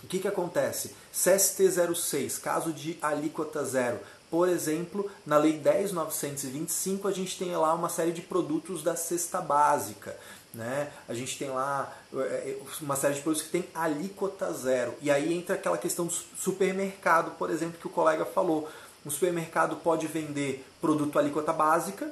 [0.03, 0.95] o que, que acontece?
[1.13, 3.99] CST06, caso de alíquota zero,
[4.29, 9.39] por exemplo, na Lei 10.925 a gente tem lá uma série de produtos da cesta
[9.39, 10.15] básica.
[10.53, 10.91] Né?
[11.07, 14.93] A gente tem lá é, é, uma série de produtos que tem alíquota zero.
[15.01, 18.69] E aí entra aquela questão do supermercado, por exemplo, que o colega falou.
[19.05, 22.09] Um supermercado pode vender produto alíquota básica,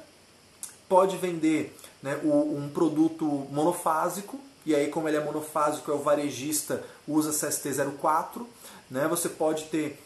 [0.88, 6.82] pode vender né, um produto monofásico, e aí como ele é monofásico, é o varejista,
[7.06, 8.46] usa CST04.
[8.90, 9.06] Né?
[9.08, 10.00] Você pode ter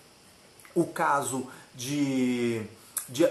[0.74, 2.62] o caso de,
[3.08, 3.28] de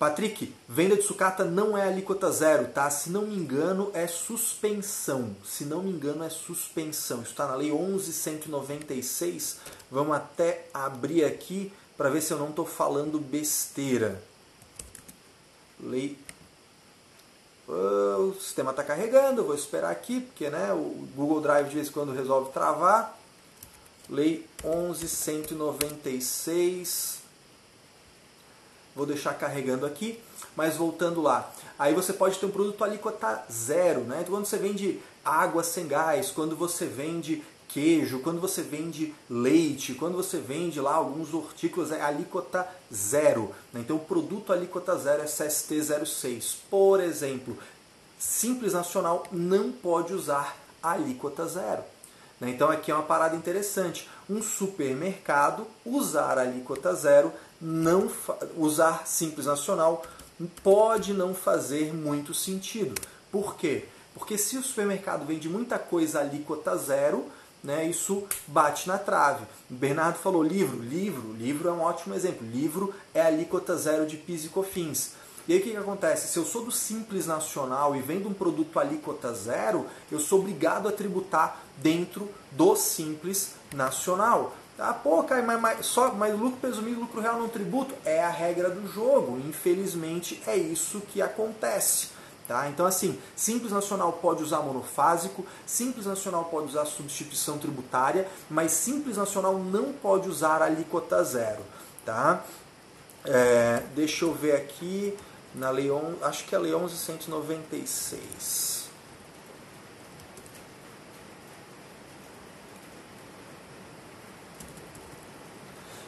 [0.00, 2.88] Patrick, venda de sucata não é alíquota zero, tá?
[2.88, 5.36] Se não me engano, é suspensão.
[5.44, 7.20] Se não me engano, é suspensão.
[7.20, 9.56] Isso está na Lei 11.196.
[9.90, 14.22] Vamos até abrir aqui para ver se eu não estou falando besteira.
[15.78, 16.16] Lei.
[17.72, 21.86] Oh, o sistema está carregando, vou esperar aqui, porque né, o Google Drive de vez
[21.86, 23.16] em quando resolve travar.
[24.08, 27.20] Lei 11.196
[28.94, 30.20] Vou deixar carregando aqui,
[30.56, 31.52] mas voltando lá.
[31.78, 34.18] Aí você pode ter um produto alíquota zero, né?
[34.20, 39.94] Então, quando você vende água sem gás, quando você vende queijo, quando você vende leite,
[39.94, 43.54] quando você vende lá alguns hortícolas, é alíquota zero.
[43.72, 43.80] Né?
[43.80, 46.56] Então o produto alíquota zero é CST 06.
[46.68, 47.56] Por exemplo,
[48.18, 51.82] Simples Nacional não pode usar alíquota zero.
[52.40, 52.50] Né?
[52.50, 54.08] Então aqui é uma parada interessante.
[54.28, 58.10] Um supermercado usar alíquota zero, não
[58.56, 60.04] usar Simples Nacional,
[60.62, 63.00] pode não fazer muito sentido.
[63.30, 63.84] Por quê?
[64.14, 67.26] Porque se o supermercado vende muita coisa alíquota zero,
[67.62, 69.44] né, isso bate na trave.
[69.70, 72.46] O Bernardo falou livro, livro, livro é um ótimo exemplo.
[72.46, 75.12] Livro é alíquota zero de PIS e COFINS.
[75.48, 76.28] E aí o que, que acontece?
[76.28, 80.88] Se eu sou do Simples Nacional e vendo um produto alíquota zero, eu sou obrigado
[80.88, 84.54] a tributar dentro do Simples Nacional.
[84.78, 87.94] Ah, pô, Caio, mas, mas, só, mas lucro presumido, lucro real não tributo?
[88.04, 89.38] É a regra do jogo.
[89.46, 92.08] Infelizmente é isso que acontece.
[92.50, 92.68] Tá?
[92.68, 99.16] Então, assim, Simples Nacional pode usar monofásico, Simples Nacional pode usar substituição tributária, mas Simples
[99.16, 101.62] Nacional não pode usar alíquota zero.
[102.04, 102.42] Tá?
[103.24, 105.16] É, deixa eu ver aqui,
[105.54, 105.92] na lei,
[106.22, 108.86] acho que é a lei 11.196.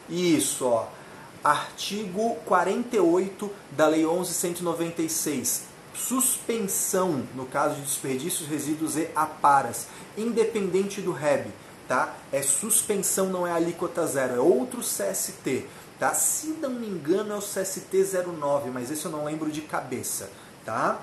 [0.09, 0.89] Isso, ó.
[1.41, 9.87] Artigo 48 da Lei 11.196 suspensão no caso de desperdícios, resíduos e aparas,
[10.17, 11.47] independente do REB,
[11.87, 12.15] tá?
[12.31, 15.65] É suspensão, não é alíquota zero, é outro CST,
[15.99, 16.13] tá?
[16.13, 18.03] Se não me engano é o CST
[18.39, 20.29] 09, mas esse eu não lembro de cabeça,
[20.65, 21.01] tá?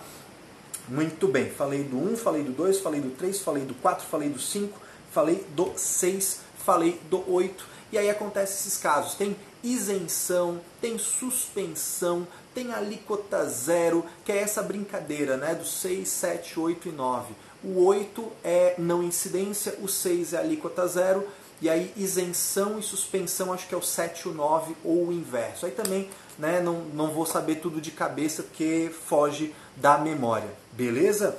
[0.89, 4.29] Muito bem, falei do 1, falei do 2, falei do 3, falei do 4, falei
[4.29, 4.77] do 5,
[5.13, 12.27] falei do 6, falei do 8, e aí acontece esses casos, tem isenção, tem suspensão,
[12.55, 17.35] tem alíquota zero, que é essa brincadeira né, do 6, 7, 8 e 9.
[17.63, 21.27] O 8 é não incidência, o 6 é alíquota zero,
[21.61, 25.67] e aí isenção e suspensão acho que é o 7, o 9 ou o inverso.
[25.67, 31.39] Aí também né, não, não vou saber tudo de cabeça porque foge da memória, beleza?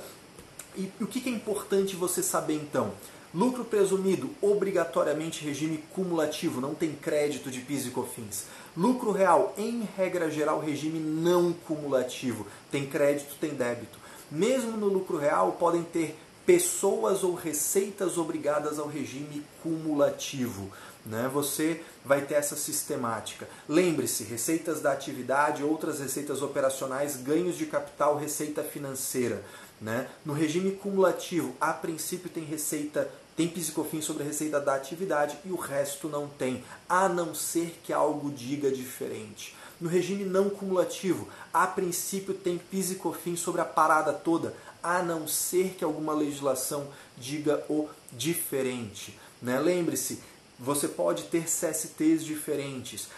[0.76, 2.92] E o que é importante você saber então?
[3.34, 8.44] Lucro presumido, obrigatoriamente regime cumulativo, não tem crédito de PIS e COFINS.
[8.76, 13.98] Lucro real, em regra geral, regime não cumulativo, tem crédito, tem débito.
[14.30, 16.14] Mesmo no lucro real, podem ter
[16.44, 20.70] pessoas ou receitas obrigadas ao regime cumulativo.
[21.04, 21.30] Né?
[21.32, 23.48] Você vai ter essa sistemática.
[23.68, 29.42] Lembre-se, receitas da atividade, outras receitas operacionais, ganhos de capital, receita financeira.
[29.80, 30.08] Né?
[30.24, 33.10] No regime cumulativo, a princípio tem receita
[33.42, 37.76] tem piscofim sobre a receita da atividade e o resto não tem, a não ser
[37.82, 39.56] que algo diga diferente.
[39.80, 45.70] No regime não cumulativo, a princípio tem piscofim sobre a parada toda, a não ser
[45.70, 46.86] que alguma legislação
[47.18, 49.18] diga o diferente.
[49.40, 49.58] Né?
[49.58, 50.20] Lembre-se,
[50.56, 53.08] você pode ter CSTs diferentes.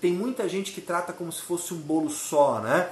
[0.00, 2.90] Tem muita gente que trata como se fosse um bolo só, né?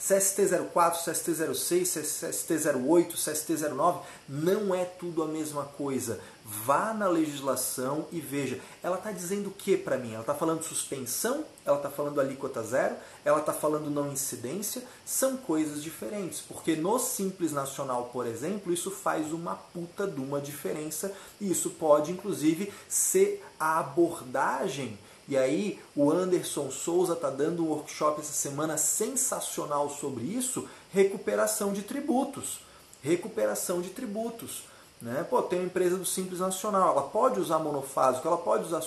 [0.00, 6.20] CST04, CST06, CST08, CST09, não é tudo a mesma coisa.
[6.44, 8.60] Vá na legislação e veja.
[8.82, 10.12] Ela está dizendo o que para mim?
[10.12, 11.44] Ela está falando suspensão?
[11.64, 12.94] Ela está falando alíquota zero?
[13.24, 14.82] Ela está falando não incidência?
[15.04, 16.40] São coisas diferentes.
[16.40, 21.12] Porque no Simples Nacional, por exemplo, isso faz uma puta de uma diferença.
[21.40, 24.96] E isso pode, inclusive, ser a abordagem
[25.28, 31.72] e aí o Anderson Souza está dando um workshop essa semana sensacional sobre isso, recuperação
[31.72, 32.60] de tributos.
[33.02, 34.64] Recuperação de tributos.
[35.00, 35.26] Né?
[35.28, 38.82] Pô, tem uma empresa do Simples Nacional, ela pode usar monofásico, ela pode usar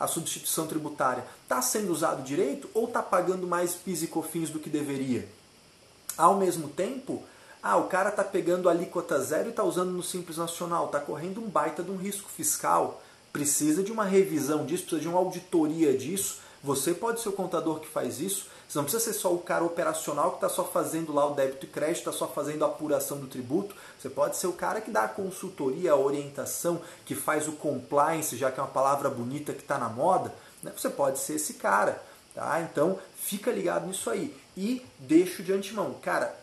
[0.00, 1.24] a substituição tributária.
[1.42, 5.28] Está sendo usado direito ou está pagando mais PIS e COFINS do que deveria?
[6.16, 7.22] Ao mesmo tempo,
[7.62, 10.98] ah, o cara está pegando a alíquota zero e está usando no Simples Nacional, está
[10.98, 13.00] correndo um baita de um risco fiscal
[13.32, 16.40] precisa de uma revisão disso, precisa de uma auditoria disso.
[16.62, 18.46] Você pode ser o contador que faz isso.
[18.68, 21.64] Você não precisa ser só o cara operacional que está só fazendo lá o débito
[21.64, 23.74] e crédito, está só fazendo a apuração do tributo.
[23.98, 28.36] Você pode ser o cara que dá a consultoria, a orientação, que faz o compliance,
[28.36, 30.34] já que é uma palavra bonita que está na moda.
[30.62, 30.72] Né?
[30.76, 32.02] Você pode ser esse cara.
[32.34, 32.60] Tá?
[32.60, 34.36] Então, fica ligado nisso aí.
[34.56, 35.94] E deixo de antemão.
[36.02, 36.38] Cara,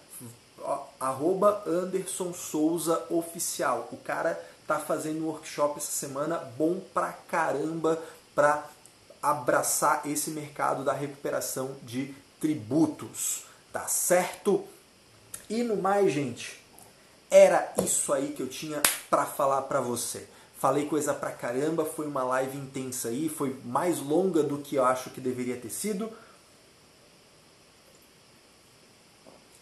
[1.00, 3.88] arroba Anderson Souza Oficial.
[3.92, 8.02] O cara tá fazendo um workshop essa semana bom pra caramba
[8.34, 8.64] para
[9.22, 14.64] abraçar esse mercado da recuperação de tributos, tá certo?
[15.50, 16.60] E no mais, gente,
[17.30, 20.28] era isso aí que eu tinha para falar para você.
[20.58, 24.86] Falei coisa pra caramba, foi uma live intensa aí, foi mais longa do que eu
[24.86, 26.12] acho que deveria ter sido.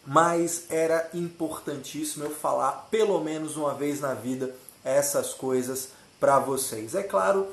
[0.06, 5.88] Mas era importantíssimo eu falar pelo menos uma vez na vida essas coisas
[6.20, 6.94] para vocês.
[6.94, 7.48] É claro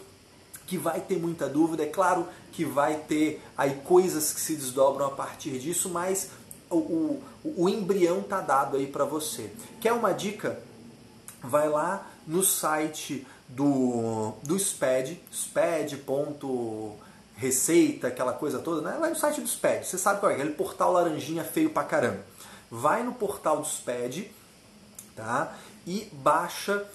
[0.68, 5.08] que vai ter muita dúvida, é claro que vai ter aí coisas que se desdobram
[5.08, 6.30] a partir disso, mas
[6.70, 9.52] o, o, o embrião tá dado aí para você.
[9.80, 10.62] Quer uma dica?
[11.42, 16.08] Vai lá no site do, do SPED, sped.receita,
[18.08, 18.98] aquela coisa toda, né?
[19.00, 22.24] Vai no site do SPED, você sabe qual é, aquele portal laranjinha feio pra caramba.
[22.70, 24.32] Vai no portal do SPED,
[25.16, 25.54] tá?
[25.86, 26.88] E baixa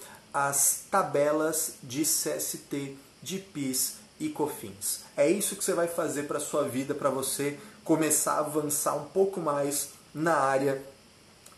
[0.45, 5.01] as tabelas de CST, de PIS e COFINS.
[5.15, 9.05] É isso que você vai fazer para sua vida, para você começar a avançar um
[9.05, 10.83] pouco mais na área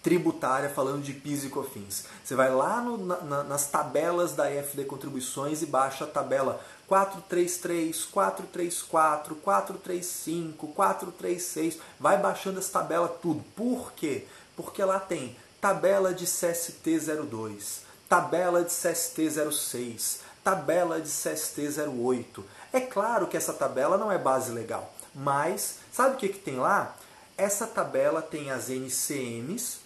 [0.01, 2.05] tributária, falando de PIS e COFINS.
[2.23, 8.05] Você vai lá no, na, nas tabelas da EFD Contribuições e baixa a tabela 433,
[8.05, 11.77] 434, 435, 436.
[11.99, 13.43] Vai baixando essa tabela tudo.
[13.55, 14.25] Por quê?
[14.55, 22.43] Porque lá tem tabela de CST02, tabela de CST06, tabela de CST08.
[22.73, 26.57] É claro que essa tabela não é base legal, mas sabe o que, que tem
[26.57, 26.95] lá?
[27.37, 29.77] Essa tabela tem as NCMs,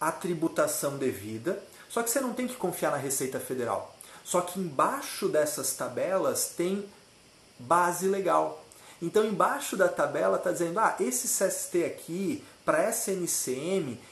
[0.00, 3.96] a tributação devida, só que você não tem que confiar na Receita Federal.
[4.24, 6.84] Só que embaixo dessas tabelas tem
[7.58, 8.64] base legal.
[9.00, 13.12] Então, embaixo da tabela está dizendo: ah, esse CST aqui, para essa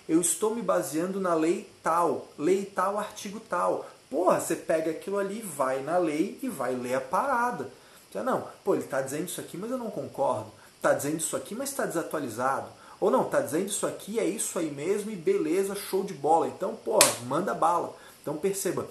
[0.09, 3.84] eu estou me baseando na lei tal, lei tal, artigo tal.
[4.09, 7.68] Porra, você pega aquilo ali, vai na lei e vai ler a parada.
[8.11, 10.46] Você, não, pô, ele está dizendo isso aqui, mas eu não concordo.
[10.76, 12.68] Está dizendo isso aqui, mas está desatualizado.
[13.00, 16.46] Ou não, está dizendo isso aqui, é isso aí mesmo e beleza, show de bola.
[16.46, 17.96] Então, pô, manda bala.
[18.22, 18.86] Então perceba,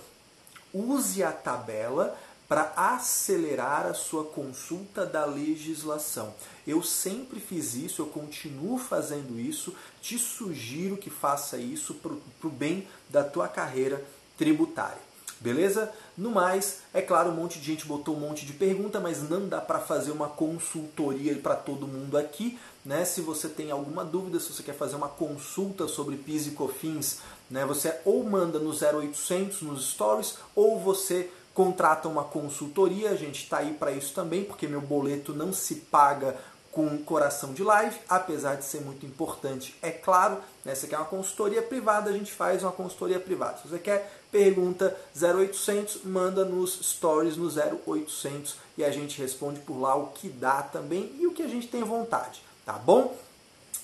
[0.74, 2.18] use a tabela
[2.48, 6.34] para acelerar a sua consulta da legislação.
[6.68, 12.52] Eu sempre fiz isso, eu continuo fazendo isso, te sugiro que faça isso para o
[12.52, 14.04] bem da tua carreira
[14.38, 15.14] tributária.
[15.44, 15.92] Beleza?
[16.18, 19.46] No mais, é claro, um monte de gente botou um monte de pergunta, mas não
[19.46, 22.58] dá para fazer uma consultoria para todo mundo aqui.
[22.86, 23.04] Né?
[23.04, 27.20] Se você tem alguma dúvida, se você quer fazer uma consulta sobre PIS e COFINS,
[27.50, 27.66] né?
[27.66, 33.12] você ou manda no 0800 nos stories, ou você contrata uma consultoria.
[33.12, 36.36] A gente está aí para isso também, porque meu boleto não se paga
[36.74, 40.40] com coração de live, apesar de ser muito importante, é claro.
[40.66, 40.74] Né?
[40.74, 43.60] Você quer uma consultoria privada, a gente faz uma consultoria privada.
[43.60, 49.80] Se você quer pergunta 0800, manda nos stories no 0800 e a gente responde por
[49.80, 53.16] lá o que dá também e o que a gente tem vontade, tá bom?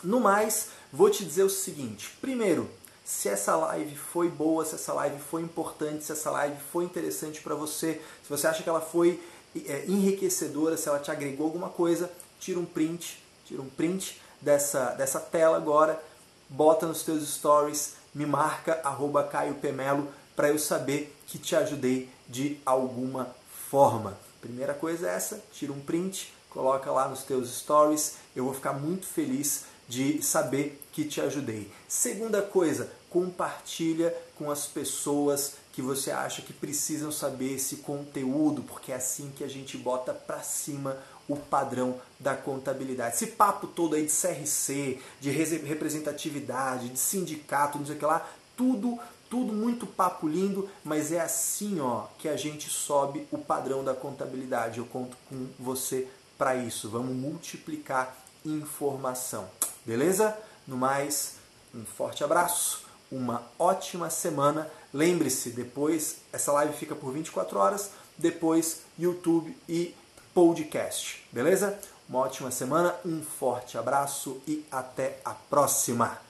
[0.04, 2.68] No mais, vou te dizer o seguinte: primeiro,
[3.10, 7.42] se essa live foi boa, se essa live foi importante, se essa live foi interessante
[7.42, 9.20] para você, se você acha que ela foi
[9.66, 14.92] é, enriquecedora, se ela te agregou alguma coisa, tira um print, tira um print dessa,
[14.92, 16.00] dessa tela agora,
[16.48, 22.08] bota nos teus stories, me marca, arroba Caio Pemelo, para eu saber que te ajudei
[22.28, 23.36] de alguma
[23.72, 24.16] forma.
[24.40, 28.74] Primeira coisa é essa, tira um print, coloca lá nos teus stories, eu vou ficar
[28.74, 31.70] muito feliz de saber que te ajudei.
[31.88, 38.92] Segunda coisa, compartilha com as pessoas que você acha que precisam saber esse conteúdo, porque
[38.92, 40.98] é assim que a gente bota para cima
[41.28, 43.16] o padrão da contabilidade.
[43.16, 48.28] Esse papo todo aí de CRC, de representatividade, de sindicato, não sei o que lá,
[48.58, 49.00] tudo,
[49.30, 53.94] tudo muito papo lindo, mas é assim ó que a gente sobe o padrão da
[53.94, 54.80] contabilidade.
[54.80, 56.08] Eu conto com você
[56.38, 56.90] para isso.
[56.90, 59.48] Vamos multiplicar informação.
[59.86, 60.38] Beleza?
[60.68, 61.36] No mais,
[61.74, 64.70] um forte abraço, uma ótima semana.
[64.94, 69.96] Lembre-se, depois essa live fica por 24 horas, depois YouTube e
[70.34, 71.24] podcast.
[71.32, 71.80] Beleza?
[72.08, 76.29] Uma ótima semana, um forte abraço e até a próxima!